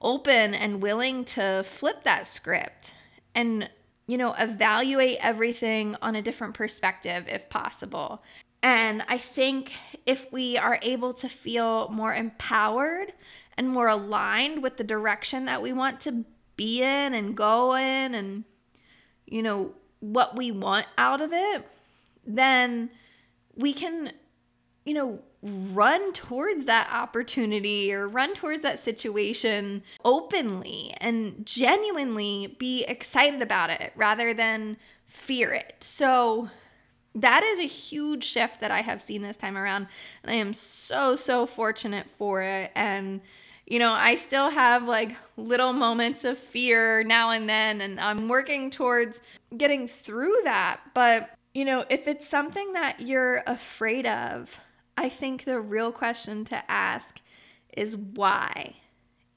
open 0.00 0.54
and 0.54 0.82
willing 0.82 1.24
to 1.24 1.64
flip 1.66 2.04
that 2.04 2.26
script 2.26 2.92
and 3.34 3.68
you 4.06 4.16
know 4.16 4.34
evaluate 4.38 5.18
everything 5.20 5.94
on 6.00 6.16
a 6.16 6.22
different 6.22 6.54
perspective 6.54 7.24
if 7.28 7.48
possible 7.50 8.22
and 8.62 9.02
i 9.08 9.18
think 9.18 9.74
if 10.06 10.30
we 10.32 10.56
are 10.56 10.78
able 10.82 11.12
to 11.12 11.28
feel 11.28 11.88
more 11.90 12.14
empowered 12.14 13.12
and 13.56 13.68
more 13.68 13.88
aligned 13.88 14.62
with 14.62 14.76
the 14.76 14.84
direction 14.84 15.46
that 15.46 15.62
we 15.62 15.72
want 15.72 16.00
to 16.00 16.24
be 16.56 16.82
in 16.82 17.14
and 17.14 17.36
go 17.36 17.74
in 17.74 18.14
and 18.14 18.44
you 19.26 19.42
know 19.42 19.72
what 20.00 20.36
we 20.36 20.50
want 20.50 20.86
out 20.96 21.20
of 21.20 21.32
it 21.32 21.66
then 22.26 22.90
we 23.54 23.72
can 23.72 24.12
you 24.84 24.94
know 24.94 25.20
run 25.42 26.12
towards 26.12 26.66
that 26.66 26.88
opportunity 26.90 27.92
or 27.92 28.08
run 28.08 28.34
towards 28.34 28.62
that 28.62 28.78
situation 28.78 29.82
openly 30.04 30.92
and 31.00 31.44
genuinely 31.44 32.56
be 32.58 32.84
excited 32.84 33.42
about 33.42 33.70
it 33.70 33.92
rather 33.96 34.32
than 34.32 34.76
fear 35.06 35.52
it 35.52 35.74
so 35.80 36.48
that 37.16 37.42
is 37.42 37.58
a 37.58 37.66
huge 37.66 38.24
shift 38.24 38.60
that 38.60 38.70
I 38.70 38.82
have 38.82 39.00
seen 39.00 39.22
this 39.22 39.36
time 39.36 39.56
around. 39.56 39.88
And 40.22 40.30
I 40.30 40.34
am 40.34 40.52
so, 40.52 41.16
so 41.16 41.46
fortunate 41.46 42.06
for 42.18 42.42
it. 42.42 42.70
And 42.74 43.22
you 43.66 43.80
know, 43.80 43.92
I 43.92 44.14
still 44.14 44.50
have 44.50 44.84
like 44.84 45.16
little 45.36 45.72
moments 45.72 46.24
of 46.24 46.38
fear 46.38 47.02
now 47.02 47.30
and 47.30 47.48
then, 47.48 47.80
and 47.80 47.98
I'm 47.98 48.28
working 48.28 48.70
towards 48.70 49.20
getting 49.56 49.88
through 49.88 50.40
that. 50.44 50.80
But, 50.94 51.30
you 51.52 51.64
know, 51.64 51.84
if 51.90 52.06
it's 52.06 52.28
something 52.28 52.74
that 52.74 53.00
you're 53.00 53.42
afraid 53.46 54.06
of, 54.06 54.60
I 54.96 55.08
think 55.08 55.44
the 55.44 55.60
real 55.60 55.90
question 55.90 56.44
to 56.46 56.70
ask 56.70 57.20
is 57.76 57.96
why? 57.96 58.76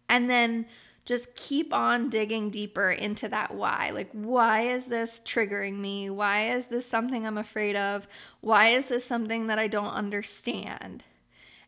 And 0.08 0.30
then 0.30 0.68
just 1.06 1.34
keep 1.36 1.74
on 1.74 2.10
digging 2.10 2.52
deeper 2.52 2.92
into 2.92 3.28
that 3.30 3.56
why. 3.56 3.90
Like, 3.92 4.12
why 4.12 4.62
is 4.62 4.86
this 4.86 5.20
triggering 5.26 5.80
me? 5.80 6.12
Why 6.12 6.52
is 6.52 6.68
this 6.68 6.86
something 6.86 7.26
I'm 7.26 7.38
afraid 7.38 7.76
of? 7.76 8.08
Why 8.42 8.70
is 8.70 8.90
this 8.90 9.06
something 9.06 9.48
that 9.48 9.58
I 9.58 9.68
don't 9.68 9.90
understand? 9.90 11.04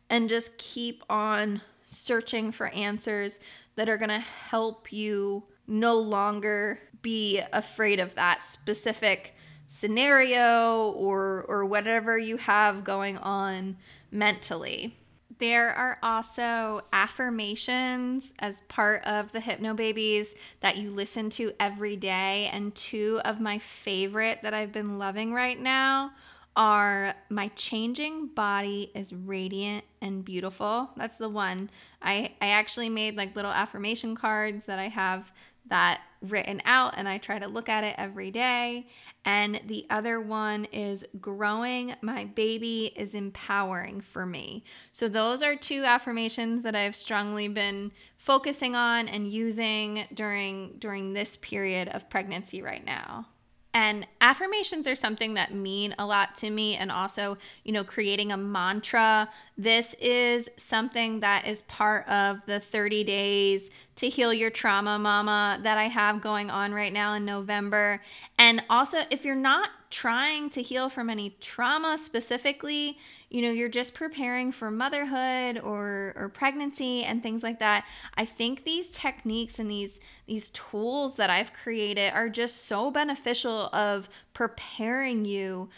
And 0.08 0.28
just 0.28 0.58
keep 0.58 1.02
on 1.10 1.60
searching 1.92 2.52
for 2.52 2.68
answers 2.68 3.38
that 3.76 3.88
are 3.88 3.98
going 3.98 4.08
to 4.08 4.18
help 4.18 4.92
you 4.92 5.44
no 5.66 5.96
longer 5.96 6.78
be 7.02 7.40
afraid 7.52 8.00
of 8.00 8.14
that 8.14 8.42
specific 8.42 9.34
scenario 9.66 10.90
or 10.90 11.46
or 11.48 11.64
whatever 11.64 12.18
you 12.18 12.36
have 12.36 12.84
going 12.84 13.16
on 13.18 13.76
mentally. 14.10 14.96
There 15.38 15.70
are 15.70 15.98
also 16.02 16.82
affirmations 16.92 18.34
as 18.38 18.60
part 18.62 19.02
of 19.04 19.32
the 19.32 19.40
Hypnobabies 19.40 20.34
that 20.60 20.76
you 20.76 20.90
listen 20.90 21.30
to 21.30 21.52
every 21.58 21.96
day 21.96 22.50
and 22.52 22.74
two 22.74 23.20
of 23.24 23.40
my 23.40 23.58
favorite 23.58 24.40
that 24.42 24.54
I've 24.54 24.72
been 24.72 24.98
loving 24.98 25.32
right 25.32 25.58
now 25.58 26.12
are 26.56 27.14
my 27.30 27.48
changing 27.48 28.26
body 28.28 28.90
is 28.94 29.12
radiant 29.12 29.84
and 30.00 30.24
beautiful. 30.24 30.90
That's 30.96 31.16
the 31.16 31.28
one. 31.28 31.70
I 32.02 32.32
I 32.40 32.48
actually 32.48 32.88
made 32.88 33.16
like 33.16 33.34
little 33.34 33.50
affirmation 33.50 34.14
cards 34.14 34.66
that 34.66 34.78
I 34.78 34.88
have 34.88 35.32
that 35.66 36.02
written 36.20 36.60
out 36.64 36.94
and 36.96 37.08
I 37.08 37.18
try 37.18 37.38
to 37.38 37.46
look 37.46 37.68
at 37.68 37.84
it 37.84 37.94
every 37.96 38.30
day. 38.30 38.88
And 39.24 39.60
the 39.66 39.86
other 39.88 40.20
one 40.20 40.66
is 40.66 41.04
growing 41.20 41.94
my 42.02 42.24
baby 42.24 42.92
is 42.96 43.14
empowering 43.14 44.00
for 44.00 44.26
me. 44.26 44.64
So 44.90 45.08
those 45.08 45.42
are 45.42 45.54
two 45.56 45.84
affirmations 45.84 46.64
that 46.64 46.74
I've 46.74 46.96
strongly 46.96 47.48
been 47.48 47.92
focusing 48.16 48.74
on 48.74 49.08
and 49.08 49.26
using 49.26 50.04
during 50.12 50.76
during 50.78 51.12
this 51.12 51.36
period 51.36 51.88
of 51.88 52.10
pregnancy 52.10 52.60
right 52.60 52.84
now. 52.84 53.26
And 53.74 54.06
affirmations 54.20 54.86
are 54.86 54.94
something 54.94 55.34
that 55.34 55.54
mean 55.54 55.94
a 55.98 56.04
lot 56.04 56.34
to 56.36 56.50
me, 56.50 56.76
and 56.76 56.92
also, 56.92 57.38
you 57.64 57.72
know, 57.72 57.84
creating 57.84 58.30
a 58.30 58.36
mantra. 58.36 59.30
This 59.56 59.94
is 59.98 60.50
something 60.58 61.20
that 61.20 61.46
is 61.46 61.62
part 61.62 62.06
of 62.06 62.40
the 62.44 62.60
30 62.60 63.02
days 63.04 63.70
to 63.96 64.08
heal 64.08 64.32
your 64.34 64.50
trauma, 64.50 64.98
mama, 64.98 65.58
that 65.62 65.78
I 65.78 65.84
have 65.84 66.20
going 66.20 66.50
on 66.50 66.74
right 66.74 66.92
now 66.92 67.14
in 67.14 67.24
November. 67.24 68.02
And 68.38 68.62
also, 68.68 68.98
if 69.10 69.24
you're 69.24 69.34
not 69.34 69.70
trying 69.90 70.50
to 70.50 70.60
heal 70.60 70.88
from 70.88 71.08
any 71.08 71.30
trauma 71.40 71.96
specifically, 71.96 72.98
you 73.32 73.40
know, 73.40 73.50
you're 73.50 73.70
just 73.70 73.94
preparing 73.94 74.52
for 74.52 74.70
motherhood 74.70 75.58
or 75.64 76.12
or 76.16 76.28
pregnancy 76.28 77.02
and 77.02 77.22
things 77.22 77.42
like 77.42 77.60
that. 77.60 77.86
I 78.14 78.26
think 78.26 78.64
these 78.64 78.90
techniques 78.90 79.58
and 79.58 79.70
these 79.70 79.98
these 80.26 80.50
tools 80.50 81.14
that 81.14 81.30
I've 81.30 81.54
created 81.54 82.12
are 82.12 82.28
just 82.28 82.66
so 82.66 82.90
beneficial 82.90 83.70
of 83.72 84.10
preparing 84.34 85.24
you 85.24 85.70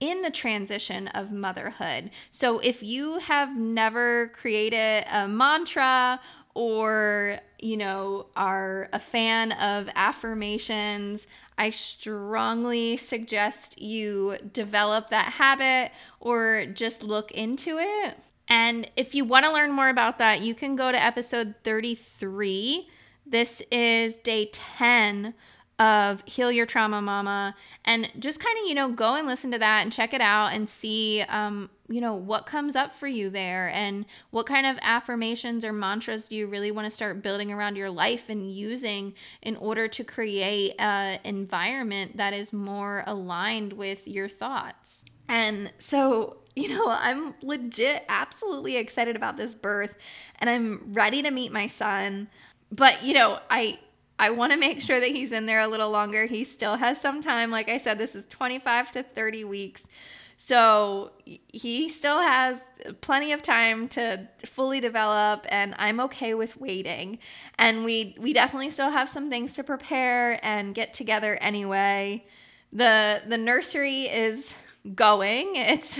in 0.00 0.20
the 0.20 0.30
transition 0.30 1.08
of 1.08 1.32
motherhood. 1.32 2.10
So 2.30 2.58
if 2.58 2.82
you 2.82 3.18
have 3.20 3.56
never 3.56 4.28
created 4.28 5.06
a 5.10 5.26
mantra 5.26 6.20
or 6.54 7.40
you 7.58 7.76
know 7.76 8.26
are 8.36 8.88
a 8.92 8.98
fan 8.98 9.52
of 9.52 9.88
affirmations 9.94 11.26
I 11.58 11.70
strongly 11.70 12.96
suggest 12.96 13.82
you 13.82 14.38
develop 14.52 15.10
that 15.10 15.32
habit 15.34 15.90
or 16.20 16.66
just 16.72 17.02
look 17.02 17.32
into 17.32 17.78
it. 17.78 18.14
And 18.48 18.88
if 18.96 19.14
you 19.14 19.24
want 19.24 19.44
to 19.44 19.52
learn 19.52 19.72
more 19.72 19.88
about 19.88 20.18
that, 20.18 20.40
you 20.40 20.54
can 20.54 20.76
go 20.76 20.92
to 20.92 21.04
episode 21.04 21.56
33. 21.64 22.88
This 23.26 23.60
is 23.72 24.16
day 24.18 24.50
10 24.52 25.34
of 25.78 26.22
Heal 26.26 26.50
Your 26.50 26.66
Trauma 26.66 27.00
Mama 27.00 27.54
and 27.84 28.10
just 28.18 28.40
kind 28.40 28.56
of, 28.58 28.68
you 28.68 28.74
know, 28.74 28.90
go 28.90 29.14
and 29.14 29.28
listen 29.28 29.52
to 29.52 29.58
that 29.58 29.82
and 29.82 29.92
check 29.92 30.12
it 30.12 30.20
out 30.20 30.48
and 30.48 30.68
see, 30.68 31.22
um, 31.28 31.70
you 31.88 32.00
know, 32.00 32.14
what 32.14 32.46
comes 32.46 32.74
up 32.74 32.94
for 32.94 33.06
you 33.06 33.30
there 33.30 33.68
and 33.72 34.04
what 34.30 34.46
kind 34.46 34.66
of 34.66 34.76
affirmations 34.82 35.64
or 35.64 35.72
mantras 35.72 36.28
do 36.28 36.34
you 36.36 36.48
really 36.48 36.72
want 36.72 36.86
to 36.86 36.90
start 36.90 37.22
building 37.22 37.52
around 37.52 37.76
your 37.76 37.90
life 37.90 38.28
and 38.28 38.50
using 38.52 39.14
in 39.40 39.56
order 39.56 39.86
to 39.86 40.02
create 40.02 40.74
an 40.80 41.20
environment 41.24 42.16
that 42.16 42.34
is 42.34 42.52
more 42.52 43.04
aligned 43.06 43.72
with 43.72 44.06
your 44.08 44.28
thoughts. 44.28 45.04
And 45.28 45.72
so, 45.78 46.38
you 46.56 46.70
know, 46.70 46.86
I'm 46.88 47.34
legit 47.40 48.04
absolutely 48.08 48.76
excited 48.76 49.14
about 49.14 49.36
this 49.36 49.54
birth 49.54 49.94
and 50.40 50.50
I'm 50.50 50.92
ready 50.92 51.22
to 51.22 51.30
meet 51.30 51.52
my 51.52 51.68
son. 51.68 52.28
But, 52.72 53.02
you 53.04 53.14
know, 53.14 53.38
I 53.48 53.78
I 54.18 54.30
want 54.30 54.52
to 54.52 54.58
make 54.58 54.80
sure 54.80 54.98
that 54.98 55.10
he's 55.10 55.32
in 55.32 55.46
there 55.46 55.60
a 55.60 55.68
little 55.68 55.90
longer. 55.90 56.26
He 56.26 56.44
still 56.44 56.76
has 56.76 57.00
some 57.00 57.20
time. 57.20 57.50
Like 57.50 57.68
I 57.68 57.78
said, 57.78 57.98
this 57.98 58.14
is 58.14 58.24
25 58.26 58.92
to 58.92 59.02
30 59.02 59.44
weeks. 59.44 59.86
So 60.40 61.10
he 61.24 61.88
still 61.88 62.20
has 62.20 62.60
plenty 63.00 63.32
of 63.32 63.42
time 63.42 63.88
to 63.88 64.28
fully 64.44 64.80
develop 64.80 65.44
and 65.48 65.74
I'm 65.78 65.98
okay 66.00 66.34
with 66.34 66.56
waiting. 66.56 67.18
And 67.58 67.84
we 67.84 68.14
we 68.18 68.32
definitely 68.32 68.70
still 68.70 68.90
have 68.90 69.08
some 69.08 69.30
things 69.30 69.52
to 69.54 69.64
prepare 69.64 70.38
and 70.44 70.76
get 70.76 70.94
together 70.94 71.36
anyway. 71.40 72.24
The 72.72 73.22
the 73.26 73.36
nursery 73.36 74.02
is 74.04 74.54
going. 74.94 75.54
It's 75.56 75.98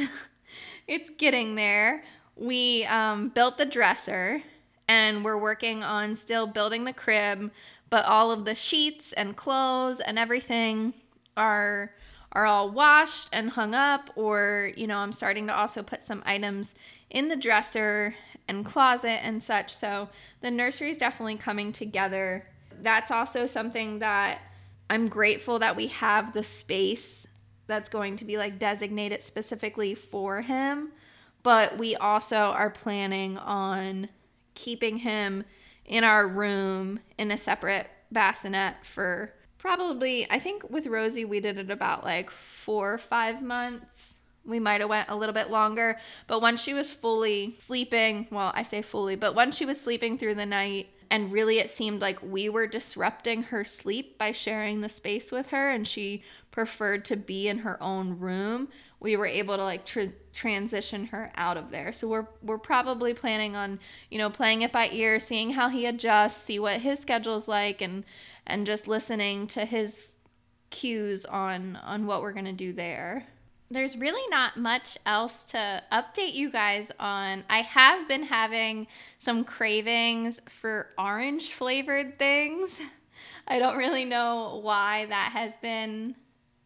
it's 0.86 1.10
getting 1.10 1.56
there. 1.56 2.04
We 2.36 2.84
um, 2.86 3.28
built 3.28 3.58
the 3.58 3.66
dresser 3.66 4.42
and 4.88 5.24
we're 5.24 5.38
working 5.38 5.82
on 5.82 6.16
still 6.16 6.46
building 6.46 6.84
the 6.84 6.94
crib 6.94 7.50
but 7.90 8.04
all 8.04 8.30
of 8.30 8.44
the 8.44 8.54
sheets 8.54 9.12
and 9.12 9.36
clothes 9.36 10.00
and 10.00 10.18
everything 10.18 10.94
are 11.36 11.92
are 12.32 12.44
all 12.44 12.70
washed 12.70 13.28
and 13.32 13.50
hung 13.50 13.74
up 13.74 14.10
or 14.14 14.70
you 14.76 14.86
know 14.86 14.98
i'm 14.98 15.12
starting 15.12 15.46
to 15.46 15.56
also 15.56 15.82
put 15.82 16.02
some 16.02 16.22
items 16.26 16.74
in 17.10 17.28
the 17.28 17.36
dresser 17.36 18.14
and 18.48 18.64
closet 18.64 19.22
and 19.24 19.42
such. 19.42 19.72
So 19.72 20.08
the 20.40 20.50
nursery 20.50 20.90
is 20.90 20.96
definitely 20.96 21.36
coming 21.36 21.70
together. 21.70 22.44
That's 22.82 23.10
also 23.10 23.46
something 23.46 23.98
that 23.98 24.40
i'm 24.90 25.06
grateful 25.06 25.58
that 25.58 25.76
we 25.76 25.88
have 25.88 26.32
the 26.32 26.42
space 26.42 27.26
that's 27.66 27.88
going 27.88 28.16
to 28.16 28.24
be 28.24 28.38
like 28.38 28.58
designated 28.58 29.20
specifically 29.20 29.94
for 29.94 30.40
him 30.40 30.90
but 31.42 31.76
we 31.76 31.94
also 31.96 32.36
are 32.36 32.70
planning 32.70 33.36
on 33.38 34.08
keeping 34.54 34.96
him 34.96 35.44
in 35.88 36.04
our 36.04 36.28
room 36.28 37.00
in 37.16 37.30
a 37.30 37.38
separate 37.38 37.88
bassinet 38.12 38.74
for 38.84 39.32
probably 39.58 40.30
I 40.30 40.38
think 40.38 40.70
with 40.70 40.86
Rosie 40.86 41.24
we 41.24 41.40
did 41.40 41.58
it 41.58 41.70
about 41.70 42.04
like 42.04 42.30
4 42.30 42.94
or 42.94 42.98
5 42.98 43.42
months. 43.42 44.14
We 44.44 44.60
might 44.60 44.80
have 44.80 44.88
went 44.88 45.10
a 45.10 45.16
little 45.16 45.34
bit 45.34 45.50
longer, 45.50 45.98
but 46.26 46.40
once 46.40 46.62
she 46.62 46.72
was 46.72 46.90
fully 46.90 47.56
sleeping, 47.58 48.28
well, 48.30 48.50
I 48.54 48.62
say 48.62 48.80
fully, 48.80 49.14
but 49.14 49.34
once 49.34 49.56
she 49.58 49.66
was 49.66 49.78
sleeping 49.78 50.16
through 50.16 50.36
the 50.36 50.46
night 50.46 50.94
and 51.10 51.32
really 51.32 51.58
it 51.58 51.68
seemed 51.68 52.00
like 52.00 52.22
we 52.22 52.48
were 52.48 52.66
disrupting 52.66 53.44
her 53.44 53.62
sleep 53.64 54.16
by 54.16 54.32
sharing 54.32 54.80
the 54.80 54.88
space 54.88 55.30
with 55.32 55.48
her 55.48 55.68
and 55.70 55.86
she 55.86 56.22
preferred 56.50 57.04
to 57.06 57.16
be 57.16 57.48
in 57.48 57.58
her 57.58 57.82
own 57.82 58.18
room, 58.18 58.68
we 59.00 59.16
were 59.16 59.26
able 59.26 59.56
to 59.56 59.64
like 59.64 59.84
tr- 59.84 60.14
transition 60.38 61.06
her 61.06 61.32
out 61.34 61.56
of 61.56 61.70
there. 61.70 61.92
So 61.92 62.06
we're 62.06 62.28
we're 62.42 62.58
probably 62.58 63.12
planning 63.12 63.56
on, 63.56 63.80
you 64.08 64.18
know, 64.18 64.30
playing 64.30 64.62
it 64.62 64.70
by 64.70 64.88
ear, 64.92 65.18
seeing 65.18 65.50
how 65.50 65.68
he 65.68 65.84
adjusts, 65.84 66.40
see 66.40 66.60
what 66.60 66.80
his 66.80 67.00
schedule's 67.00 67.48
like 67.48 67.82
and 67.82 68.04
and 68.46 68.64
just 68.64 68.86
listening 68.86 69.48
to 69.48 69.64
his 69.64 70.12
cues 70.70 71.24
on 71.26 71.74
on 71.76 72.06
what 72.06 72.22
we're 72.22 72.32
going 72.32 72.44
to 72.44 72.52
do 72.52 72.72
there. 72.72 73.26
There's 73.68 73.96
really 73.96 74.26
not 74.30 74.56
much 74.56 74.96
else 75.04 75.42
to 75.50 75.82
update 75.90 76.34
you 76.34 76.50
guys 76.50 76.90
on. 77.00 77.44
I 77.50 77.62
have 77.62 78.06
been 78.06 78.22
having 78.22 78.86
some 79.18 79.44
cravings 79.44 80.40
for 80.48 80.88
orange 80.96 81.52
flavored 81.52 82.16
things. 82.16 82.80
I 83.48 83.58
don't 83.58 83.76
really 83.76 84.04
know 84.04 84.60
why 84.62 85.06
that 85.06 85.32
has 85.32 85.52
been 85.60 86.14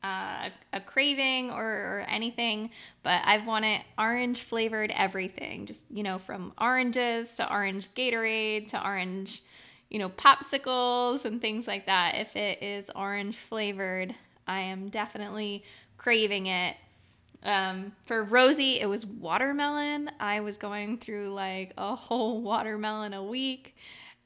uh, 0.02 0.48
a 0.72 0.80
craving 0.80 1.50
or, 1.50 1.64
or, 1.64 2.06
anything, 2.08 2.70
but 3.04 3.22
I've 3.24 3.46
wanted 3.46 3.82
orange 3.96 4.40
flavored 4.40 4.90
everything. 4.94 5.66
Just, 5.66 5.82
you 5.90 6.02
know, 6.02 6.18
from 6.18 6.52
oranges 6.60 7.34
to 7.36 7.50
orange 7.50 7.88
Gatorade 7.94 8.68
to 8.68 8.84
orange, 8.84 9.42
you 9.90 10.00
know, 10.00 10.08
popsicles 10.08 11.24
and 11.24 11.40
things 11.40 11.68
like 11.68 11.86
that. 11.86 12.16
If 12.16 12.34
it 12.34 12.62
is 12.62 12.86
orange 12.96 13.36
flavored, 13.36 14.12
I 14.48 14.60
am 14.60 14.88
definitely 14.88 15.62
craving 15.98 16.46
it. 16.46 16.76
Um, 17.44 17.92
for 18.06 18.24
Rosie, 18.24 18.80
it 18.80 18.86
was 18.86 19.06
watermelon. 19.06 20.10
I 20.18 20.40
was 20.40 20.56
going 20.56 20.98
through 20.98 21.32
like 21.32 21.74
a 21.78 21.94
whole 21.94 22.40
watermelon 22.42 23.14
a 23.14 23.22
week 23.22 23.76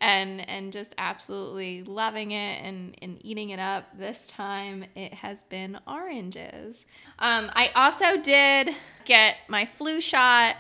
and 0.01 0.47
and 0.49 0.73
just 0.73 0.95
absolutely 0.99 1.83
loving 1.83 2.33
it 2.33 2.63
and, 2.63 2.97
and 3.01 3.19
eating 3.25 3.51
it 3.51 3.59
up. 3.59 3.85
This 3.99 4.27
time 4.29 4.85
it 4.95 5.15
has 5.15 5.43
been 5.45 5.79
oranges. 5.87 6.85
Um, 7.19 7.51
I 7.55 7.71
also 7.75 8.21
did 8.21 8.75
get 9.05 9.37
my 9.49 9.65
flu 9.65 10.01
shot 10.01 10.57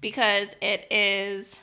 because 0.00 0.54
it 0.60 0.86
is 0.90 1.60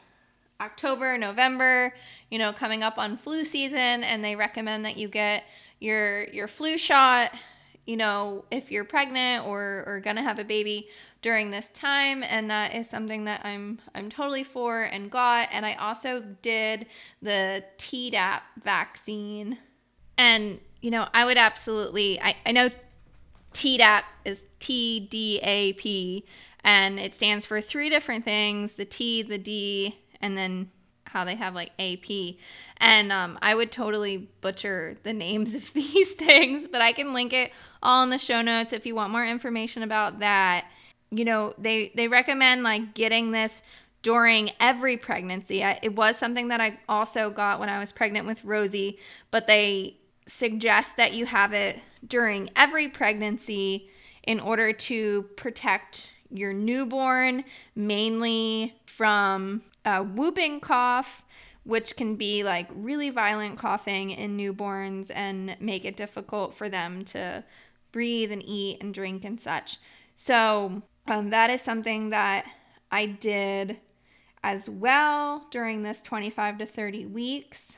October, 0.62 1.18
November, 1.18 1.94
you 2.30 2.40
know, 2.40 2.54
coming 2.54 2.84
up 2.84 2.98
on 2.98 3.18
flu 3.18 3.44
season, 3.44 4.04
and 4.04 4.24
they 4.24 4.36
recommend 4.36 4.86
that 4.86 4.98
you 4.98 5.08
get 5.08 5.44
your 5.80 6.24
your 6.26 6.48
flu 6.48 6.78
shot 6.78 7.32
you 7.88 7.96
know, 7.96 8.44
if 8.52 8.70
you're 8.70 8.84
pregnant 8.84 9.48
or, 9.48 9.86
or 9.88 10.02
gonna 10.02 10.22
have 10.22 10.40
a 10.40 10.44
baby 10.44 10.90
during 11.28 11.50
this 11.50 11.68
time, 11.74 12.24
and 12.24 12.50
that 12.50 12.74
is 12.74 12.90
something 12.90 13.26
that 13.26 13.42
I'm 13.44 13.80
I'm 13.94 14.10
totally 14.10 14.46
for 14.46 14.84
and 14.84 15.12
got. 15.12 15.50
And 15.52 15.66
I 15.66 15.74
also 15.74 16.24
did 16.42 16.86
the 17.22 17.66
Tdap 17.78 18.44
vaccine, 18.64 19.58
and 20.18 20.62
you 20.80 20.90
know, 20.90 21.10
I 21.14 21.26
would 21.26 21.38
absolutely 21.38 22.18
I, 22.22 22.38
I 22.46 22.54
know 22.54 22.70
Tdap 23.54 24.04
is 24.24 24.46
T 24.60 25.02
D 25.02 25.42
A 25.44 25.74
P, 25.74 26.24
and 26.64 26.98
it 26.98 27.14
stands 27.14 27.46
for 27.46 27.60
three 27.60 27.90
different 27.90 28.24
things: 28.24 28.76
the 28.76 28.86
T, 28.86 29.22
the 29.22 29.38
D, 29.38 30.00
and 30.22 30.38
then 30.38 30.72
how 31.08 31.26
they 31.26 31.36
have 31.36 31.54
like 31.54 31.72
AP. 31.78 32.38
And 32.78 33.12
um, 33.12 33.38
I 33.42 33.54
would 33.54 33.70
totally 33.70 34.30
butcher 34.40 34.96
the 35.04 35.12
names 35.12 35.56
of 35.56 35.74
these 35.74 36.14
things, 36.14 36.70
but 36.72 36.80
I 36.80 36.94
can 36.94 37.12
link 37.12 37.34
it 37.34 37.52
all 37.84 38.02
in 38.04 38.12
the 38.12 38.18
show 38.18 38.42
notes 38.42 38.72
if 38.72 38.86
you 38.86 38.96
want 38.96 39.12
more 39.12 39.26
information 39.26 39.84
about 39.84 40.20
that. 40.20 40.68
You 41.10 41.26
know, 41.26 41.54
they 41.58 41.92
they 41.96 42.08
recommend 42.08 42.64
like 42.64 42.94
getting 42.94 43.32
this 43.32 43.62
during 44.02 44.52
every 44.60 44.98
pregnancy. 44.98 45.64
I, 45.64 45.80
it 45.82 45.96
was 45.96 46.18
something 46.18 46.50
that 46.50 46.62
I 46.62 46.80
also 46.88 47.30
got 47.30 47.60
when 47.60 47.70
I 47.70 47.80
was 47.80 47.92
pregnant 47.92 48.28
with 48.28 48.44
Rosie, 48.44 49.00
but 49.32 49.48
they 49.48 49.98
suggest 50.28 50.98
that 50.98 51.14
you 51.14 51.26
have 51.26 51.54
it 51.54 51.80
during 52.06 52.50
every 52.56 52.90
pregnancy 52.90 53.90
in 54.24 54.40
order 54.40 54.74
to 54.74 55.24
protect 55.36 56.12
your 56.30 56.54
newborn 56.54 57.44
mainly 57.76 58.76
from 58.86 59.64
uh, 59.86 60.04
whooping 60.04 60.60
cough, 60.60 61.24
which 61.64 61.96
can 61.96 62.16
be 62.16 62.44
like 62.44 62.68
really 62.74 63.10
violent 63.10 63.58
coughing 63.58 64.12
in 64.12 64.38
newborns 64.38 65.10
and 65.14 65.56
make 65.60 65.86
it 65.86 65.96
difficult 65.96 66.54
for 66.54 66.68
them 66.68 67.06
to 67.06 67.44
breathe 67.92 68.32
and 68.32 68.44
eat 68.46 68.82
and 68.82 68.94
drink 68.94 69.24
and 69.24 69.40
such. 69.40 69.78
So 70.16 70.82
um, 71.08 71.30
that 71.30 71.50
is 71.50 71.62
something 71.62 72.10
that 72.10 72.46
I 72.92 73.06
did 73.06 73.78
as 74.44 74.70
well 74.70 75.48
during 75.52 75.84
this 75.84 76.02
25 76.02 76.60
to 76.60 76.66
30 76.66 77.06
weeks. 77.06 77.78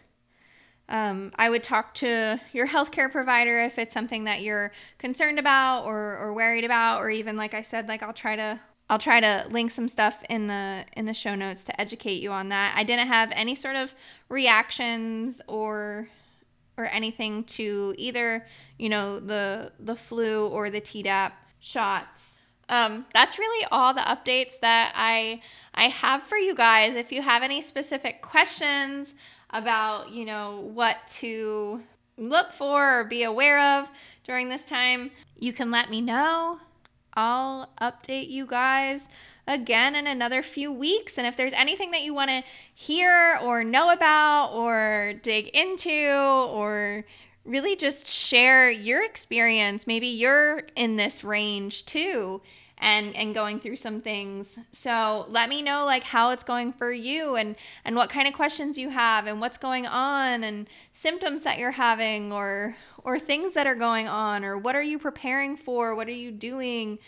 Um, 0.87 1.31
I 1.35 1.49
would 1.49 1.61
talk 1.61 1.93
to 1.95 2.41
your 2.51 2.67
healthcare 2.67 3.11
provider 3.11 3.59
if 3.61 3.77
it's 3.77 3.93
something 3.93 4.23
that 4.23 4.41
you're 4.41 4.71
concerned 4.97 5.37
about 5.37 5.85
or, 5.85 6.17
or 6.17 6.33
worried 6.33 6.63
about, 6.63 6.99
or 6.99 7.09
even 7.11 7.37
like 7.37 7.53
I 7.53 7.61
said, 7.61 7.87
like 7.87 8.01
I'll 8.01 8.13
try 8.13 8.35
to 8.35 8.59
I'll 8.89 8.97
try 8.97 9.19
to 9.19 9.45
link 9.51 9.69
some 9.69 9.87
stuff 9.87 10.23
in 10.29 10.47
the 10.47 10.83
in 10.97 11.05
the 11.05 11.13
show 11.13 11.35
notes 11.35 11.63
to 11.65 11.79
educate 11.79 12.23
you 12.23 12.31
on 12.31 12.49
that. 12.49 12.73
I 12.75 12.83
didn't 12.83 13.07
have 13.07 13.31
any 13.33 13.53
sort 13.53 13.75
of 13.75 13.93
reactions 14.29 15.41
or 15.47 16.07
or 16.75 16.85
anything 16.85 17.43
to 17.43 17.93
either, 17.97 18.47
you 18.79 18.89
know, 18.89 19.19
the 19.19 19.73
the 19.79 19.95
flu 19.95 20.47
or 20.47 20.71
the 20.71 20.81
Tdap 20.81 21.33
shots. 21.59 22.28
Um, 22.69 23.05
that's 23.13 23.39
really 23.39 23.67
all 23.71 23.93
the 23.93 24.01
updates 24.01 24.59
that 24.61 24.93
I 24.95 25.41
I 25.73 25.85
have 25.85 26.23
for 26.23 26.37
you 26.37 26.55
guys. 26.55 26.95
If 26.95 27.11
you 27.11 27.21
have 27.21 27.41
any 27.41 27.61
specific 27.61 28.21
questions 28.21 29.15
about, 29.49 30.11
you 30.11 30.23
know, 30.23 30.69
what 30.73 30.97
to 31.07 31.81
look 32.17 32.53
for 32.53 32.99
or 32.99 33.03
be 33.03 33.23
aware 33.23 33.59
of 33.59 33.87
during 34.23 34.49
this 34.49 34.63
time, 34.63 35.11
you 35.37 35.51
can 35.51 35.71
let 35.71 35.89
me 35.89 36.01
know. 36.01 36.59
I'll 37.13 37.69
update 37.81 38.29
you 38.29 38.45
guys 38.45 39.09
again 39.47 39.95
in 39.95 40.05
another 40.05 40.43
few 40.43 40.71
weeks. 40.71 41.17
And 41.17 41.25
if 41.25 41.35
there's 41.35 41.53
anything 41.53 41.91
that 41.91 42.03
you 42.03 42.13
want 42.13 42.29
to 42.29 42.43
hear 42.73 43.39
or 43.41 43.63
know 43.63 43.89
about 43.89 44.51
or 44.53 45.13
dig 45.23 45.47
into 45.47 46.07
or 46.11 47.03
really 47.45 47.75
just 47.75 48.07
share 48.07 48.69
your 48.69 49.03
experience, 49.03 49.87
maybe 49.87 50.07
you're 50.07 50.63
in 50.75 50.97
this 50.97 51.23
range 51.23 51.85
too 51.85 52.41
and 52.79 53.15
and 53.15 53.33
going 53.33 53.59
through 53.59 53.75
some 53.75 54.01
things. 54.01 54.57
So 54.71 55.25
let 55.29 55.49
me 55.49 55.61
know 55.61 55.85
like 55.85 56.03
how 56.03 56.31
it's 56.31 56.43
going 56.43 56.73
for 56.73 56.91
you 56.91 57.35
and 57.35 57.55
and 57.83 57.95
what 57.95 58.09
kind 58.09 58.27
of 58.27 58.33
questions 58.33 58.77
you 58.77 58.89
have 58.89 59.27
and 59.27 59.41
what's 59.41 59.57
going 59.57 59.85
on 59.85 60.43
and 60.43 60.67
symptoms 60.93 61.43
that 61.43 61.59
you're 61.59 61.71
having 61.71 62.31
or 62.31 62.75
or 63.03 63.19
things 63.19 63.53
that 63.53 63.67
are 63.67 63.75
going 63.75 64.07
on 64.07 64.43
or 64.43 64.57
what 64.57 64.75
are 64.75 64.81
you 64.81 64.97
preparing 64.97 65.55
for? 65.57 65.95
What 65.95 66.07
are 66.07 66.11
you 66.11 66.31
doing? 66.31 66.99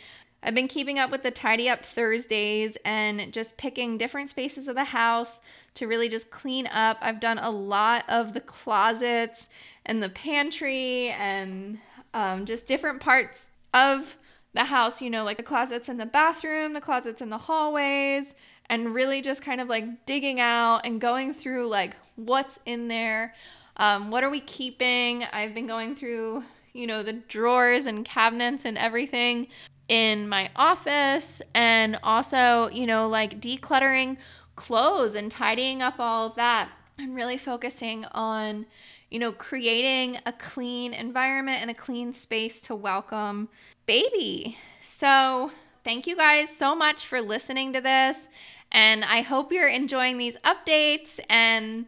I've 0.43 0.55
been 0.55 0.67
keeping 0.67 0.97
up 0.97 1.11
with 1.11 1.21
the 1.21 1.29
tidy 1.29 1.69
up 1.69 1.85
Thursdays 1.85 2.75
and 2.83 3.31
just 3.31 3.57
picking 3.57 3.99
different 3.99 4.29
spaces 4.29 4.67
of 4.67 4.75
the 4.75 4.85
house 4.85 5.39
to 5.75 5.87
really 5.87 6.09
just 6.09 6.31
clean 6.31 6.65
up. 6.67 6.97
I've 6.99 7.19
done 7.19 7.37
a 7.37 7.51
lot 7.51 8.05
of 8.09 8.33
the 8.33 8.41
closets 8.41 9.49
and 9.85 10.01
the 10.01 10.09
pantry 10.09 11.09
and 11.09 11.79
um, 12.13 12.45
just 12.45 12.67
different 12.67 13.01
parts 13.01 13.49
of 13.73 14.17
the 14.53 14.65
house, 14.65 15.01
you 15.01 15.09
know, 15.09 15.23
like 15.23 15.37
the 15.37 15.43
closets 15.43 15.89
in 15.89 15.97
the 15.97 16.05
bathroom, 16.05 16.73
the 16.73 16.81
closets 16.81 17.21
in 17.21 17.29
the 17.29 17.37
hallways, 17.37 18.35
and 18.69 18.93
really 18.93 19.21
just 19.21 19.41
kind 19.41 19.61
of 19.61 19.69
like 19.69 20.05
digging 20.05 20.39
out 20.39 20.81
and 20.85 20.99
going 20.99 21.33
through 21.33 21.67
like 21.67 21.95
what's 22.15 22.59
in 22.65 22.87
there. 22.87 23.33
Um, 23.77 24.11
what 24.11 24.23
are 24.23 24.29
we 24.29 24.41
keeping? 24.41 25.23
I've 25.31 25.53
been 25.53 25.67
going 25.67 25.95
through, 25.95 26.43
you 26.73 26.85
know, 26.85 27.03
the 27.03 27.13
drawers 27.13 27.85
and 27.85 28.03
cabinets 28.05 28.65
and 28.65 28.77
everything 28.77 29.47
in 29.87 30.27
my 30.27 30.49
office 30.55 31.41
and 31.53 31.97
also, 32.03 32.69
you 32.69 32.85
know, 32.85 33.07
like 33.07 33.41
decluttering 33.41 34.17
clothes 34.55 35.15
and 35.15 35.31
tidying 35.31 35.81
up 35.81 35.95
all 35.99 36.27
of 36.27 36.35
that 36.35 36.69
and 36.97 37.15
really 37.15 37.37
focusing 37.37 38.05
on, 38.11 38.65
you 39.11 39.19
know, 39.19 39.33
creating 39.33 40.17
a 40.25 40.31
clean 40.31 40.93
environment 40.93 41.59
and 41.61 41.69
a 41.69 41.73
clean 41.75 42.13
space 42.13 42.61
to 42.61 42.73
welcome 42.73 43.49
baby. 43.85 44.57
So, 44.87 45.51
thank 45.83 46.07
you 46.07 46.15
guys 46.15 46.55
so 46.55 46.75
much 46.75 47.05
for 47.05 47.21
listening 47.21 47.73
to 47.73 47.81
this. 47.81 48.29
And 48.71 49.03
I 49.03 49.21
hope 49.21 49.51
you're 49.51 49.67
enjoying 49.67 50.17
these 50.17 50.37
updates 50.45 51.19
and, 51.29 51.87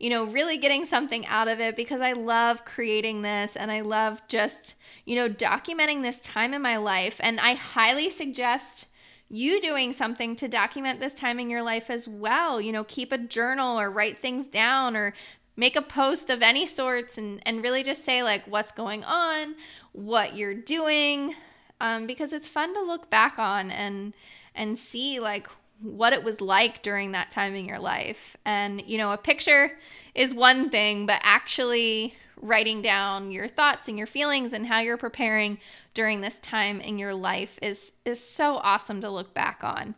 you 0.00 0.08
know, 0.08 0.24
really 0.24 0.56
getting 0.56 0.86
something 0.86 1.26
out 1.26 1.46
of 1.46 1.60
it 1.60 1.76
because 1.76 2.00
I 2.00 2.12
love 2.12 2.64
creating 2.64 3.20
this 3.20 3.54
and 3.54 3.70
I 3.70 3.82
love 3.82 4.22
just, 4.26 4.74
you 5.04 5.14
know, 5.14 5.28
documenting 5.28 6.02
this 6.02 6.20
time 6.20 6.54
in 6.54 6.62
my 6.62 6.78
life. 6.78 7.20
And 7.22 7.38
I 7.38 7.52
highly 7.52 8.08
suggest 8.08 8.86
you 9.28 9.60
doing 9.60 9.92
something 9.92 10.36
to 10.36 10.48
document 10.48 11.00
this 11.00 11.14
time 11.14 11.38
in 11.38 11.50
your 11.50 11.62
life 11.62 11.90
as 11.90 12.08
well. 12.08 12.60
You 12.60 12.72
know, 12.72 12.84
keep 12.84 13.12
a 13.12 13.18
journal 13.18 13.78
or 13.78 13.90
write 13.90 14.18
things 14.18 14.46
down 14.46 14.96
or 14.96 15.12
make 15.56 15.76
a 15.76 15.82
post 15.82 16.30
of 16.30 16.42
any 16.42 16.66
sorts 16.66 17.18
and, 17.18 17.42
and 17.44 17.62
really 17.62 17.82
just 17.82 18.04
say 18.04 18.22
like 18.22 18.46
what's 18.46 18.72
going 18.72 19.04
on 19.04 19.54
what 19.92 20.36
you're 20.36 20.54
doing 20.54 21.34
um, 21.80 22.06
because 22.06 22.32
it's 22.32 22.48
fun 22.48 22.72
to 22.74 22.80
look 22.80 23.10
back 23.10 23.38
on 23.38 23.70
and 23.70 24.14
and 24.54 24.78
see 24.78 25.20
like 25.20 25.48
what 25.80 26.12
it 26.12 26.22
was 26.22 26.40
like 26.40 26.80
during 26.82 27.12
that 27.12 27.30
time 27.30 27.54
in 27.54 27.64
your 27.64 27.78
life. 27.78 28.36
And 28.44 28.82
you 28.86 28.96
know 28.96 29.12
a 29.12 29.18
picture 29.18 29.78
is 30.14 30.34
one 30.34 30.70
thing 30.70 31.06
but 31.06 31.20
actually 31.22 32.14
writing 32.40 32.82
down 32.82 33.30
your 33.30 33.48
thoughts 33.48 33.88
and 33.88 33.98
your 33.98 34.06
feelings 34.06 34.52
and 34.52 34.66
how 34.66 34.80
you're 34.80 34.96
preparing 34.96 35.58
during 35.94 36.20
this 36.20 36.38
time 36.38 36.80
in 36.80 36.98
your 36.98 37.14
life 37.14 37.58
is 37.60 37.92
is 38.04 38.24
so 38.24 38.56
awesome 38.58 39.00
to 39.00 39.10
look 39.10 39.34
back 39.34 39.62
on. 39.62 39.94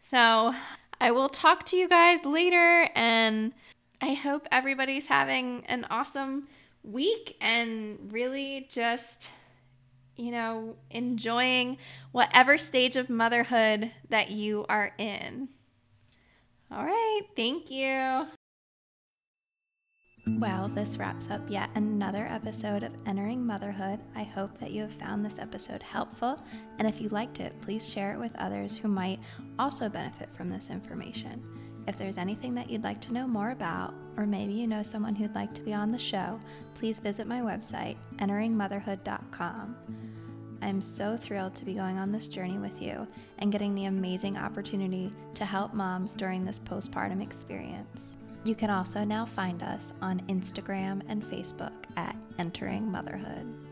So 0.00 0.54
i 1.00 1.10
will 1.10 1.28
talk 1.28 1.64
to 1.64 1.76
you 1.76 1.88
guys 1.88 2.24
later 2.24 2.88
and 2.94 3.52
i 4.04 4.12
hope 4.12 4.46
everybody's 4.52 5.06
having 5.06 5.64
an 5.64 5.86
awesome 5.88 6.46
week 6.82 7.38
and 7.40 8.12
really 8.12 8.68
just, 8.70 9.28
you 10.16 10.30
know, 10.30 10.76
enjoying 10.90 11.78
whatever 12.12 12.58
stage 12.58 12.96
of 12.96 13.08
motherhood 13.08 13.90
that 14.10 14.30
you 14.30 14.66
are 14.68 14.92
in. 14.98 15.48
All 16.70 16.84
right, 16.84 17.22
thank 17.34 17.70
you. 17.70 18.26
Well, 20.26 20.68
this 20.68 20.98
wraps 20.98 21.30
up 21.30 21.48
yet 21.48 21.70
another 21.74 22.26
episode 22.30 22.82
of 22.82 22.92
Entering 23.06 23.46
Motherhood. 23.46 24.00
I 24.14 24.24
hope 24.24 24.58
that 24.58 24.70
you 24.70 24.82
have 24.82 24.94
found 24.94 25.24
this 25.24 25.38
episode 25.38 25.82
helpful, 25.82 26.38
and 26.78 26.86
if 26.86 27.00
you 27.00 27.08
liked 27.08 27.40
it, 27.40 27.58
please 27.62 27.90
share 27.90 28.12
it 28.12 28.18
with 28.18 28.36
others 28.36 28.76
who 28.76 28.88
might 28.88 29.24
also 29.58 29.88
benefit 29.88 30.28
from 30.34 30.46
this 30.46 30.68
information. 30.68 31.63
If 31.86 31.98
there's 31.98 32.18
anything 32.18 32.54
that 32.54 32.70
you'd 32.70 32.84
like 32.84 33.00
to 33.02 33.12
know 33.12 33.26
more 33.26 33.50
about, 33.50 33.94
or 34.16 34.24
maybe 34.24 34.52
you 34.52 34.66
know 34.66 34.82
someone 34.82 35.14
who'd 35.14 35.34
like 35.34 35.52
to 35.54 35.62
be 35.62 35.74
on 35.74 35.90
the 35.90 35.98
show, 35.98 36.38
please 36.74 36.98
visit 36.98 37.26
my 37.26 37.40
website, 37.40 37.96
enteringmotherhood.com. 38.16 39.76
I'm 40.62 40.80
so 40.80 41.16
thrilled 41.16 41.54
to 41.56 41.64
be 41.64 41.74
going 41.74 41.98
on 41.98 42.10
this 42.10 42.26
journey 42.26 42.56
with 42.58 42.80
you 42.80 43.06
and 43.38 43.52
getting 43.52 43.74
the 43.74 43.84
amazing 43.84 44.38
opportunity 44.38 45.10
to 45.34 45.44
help 45.44 45.74
moms 45.74 46.14
during 46.14 46.44
this 46.44 46.58
postpartum 46.58 47.22
experience. 47.22 48.14
You 48.44 48.54
can 48.54 48.70
also 48.70 49.04
now 49.04 49.26
find 49.26 49.62
us 49.62 49.92
on 50.00 50.20
Instagram 50.28 51.02
and 51.08 51.22
Facebook 51.22 51.72
at 51.96 52.16
Entering 52.38 52.90
Motherhood. 52.90 53.63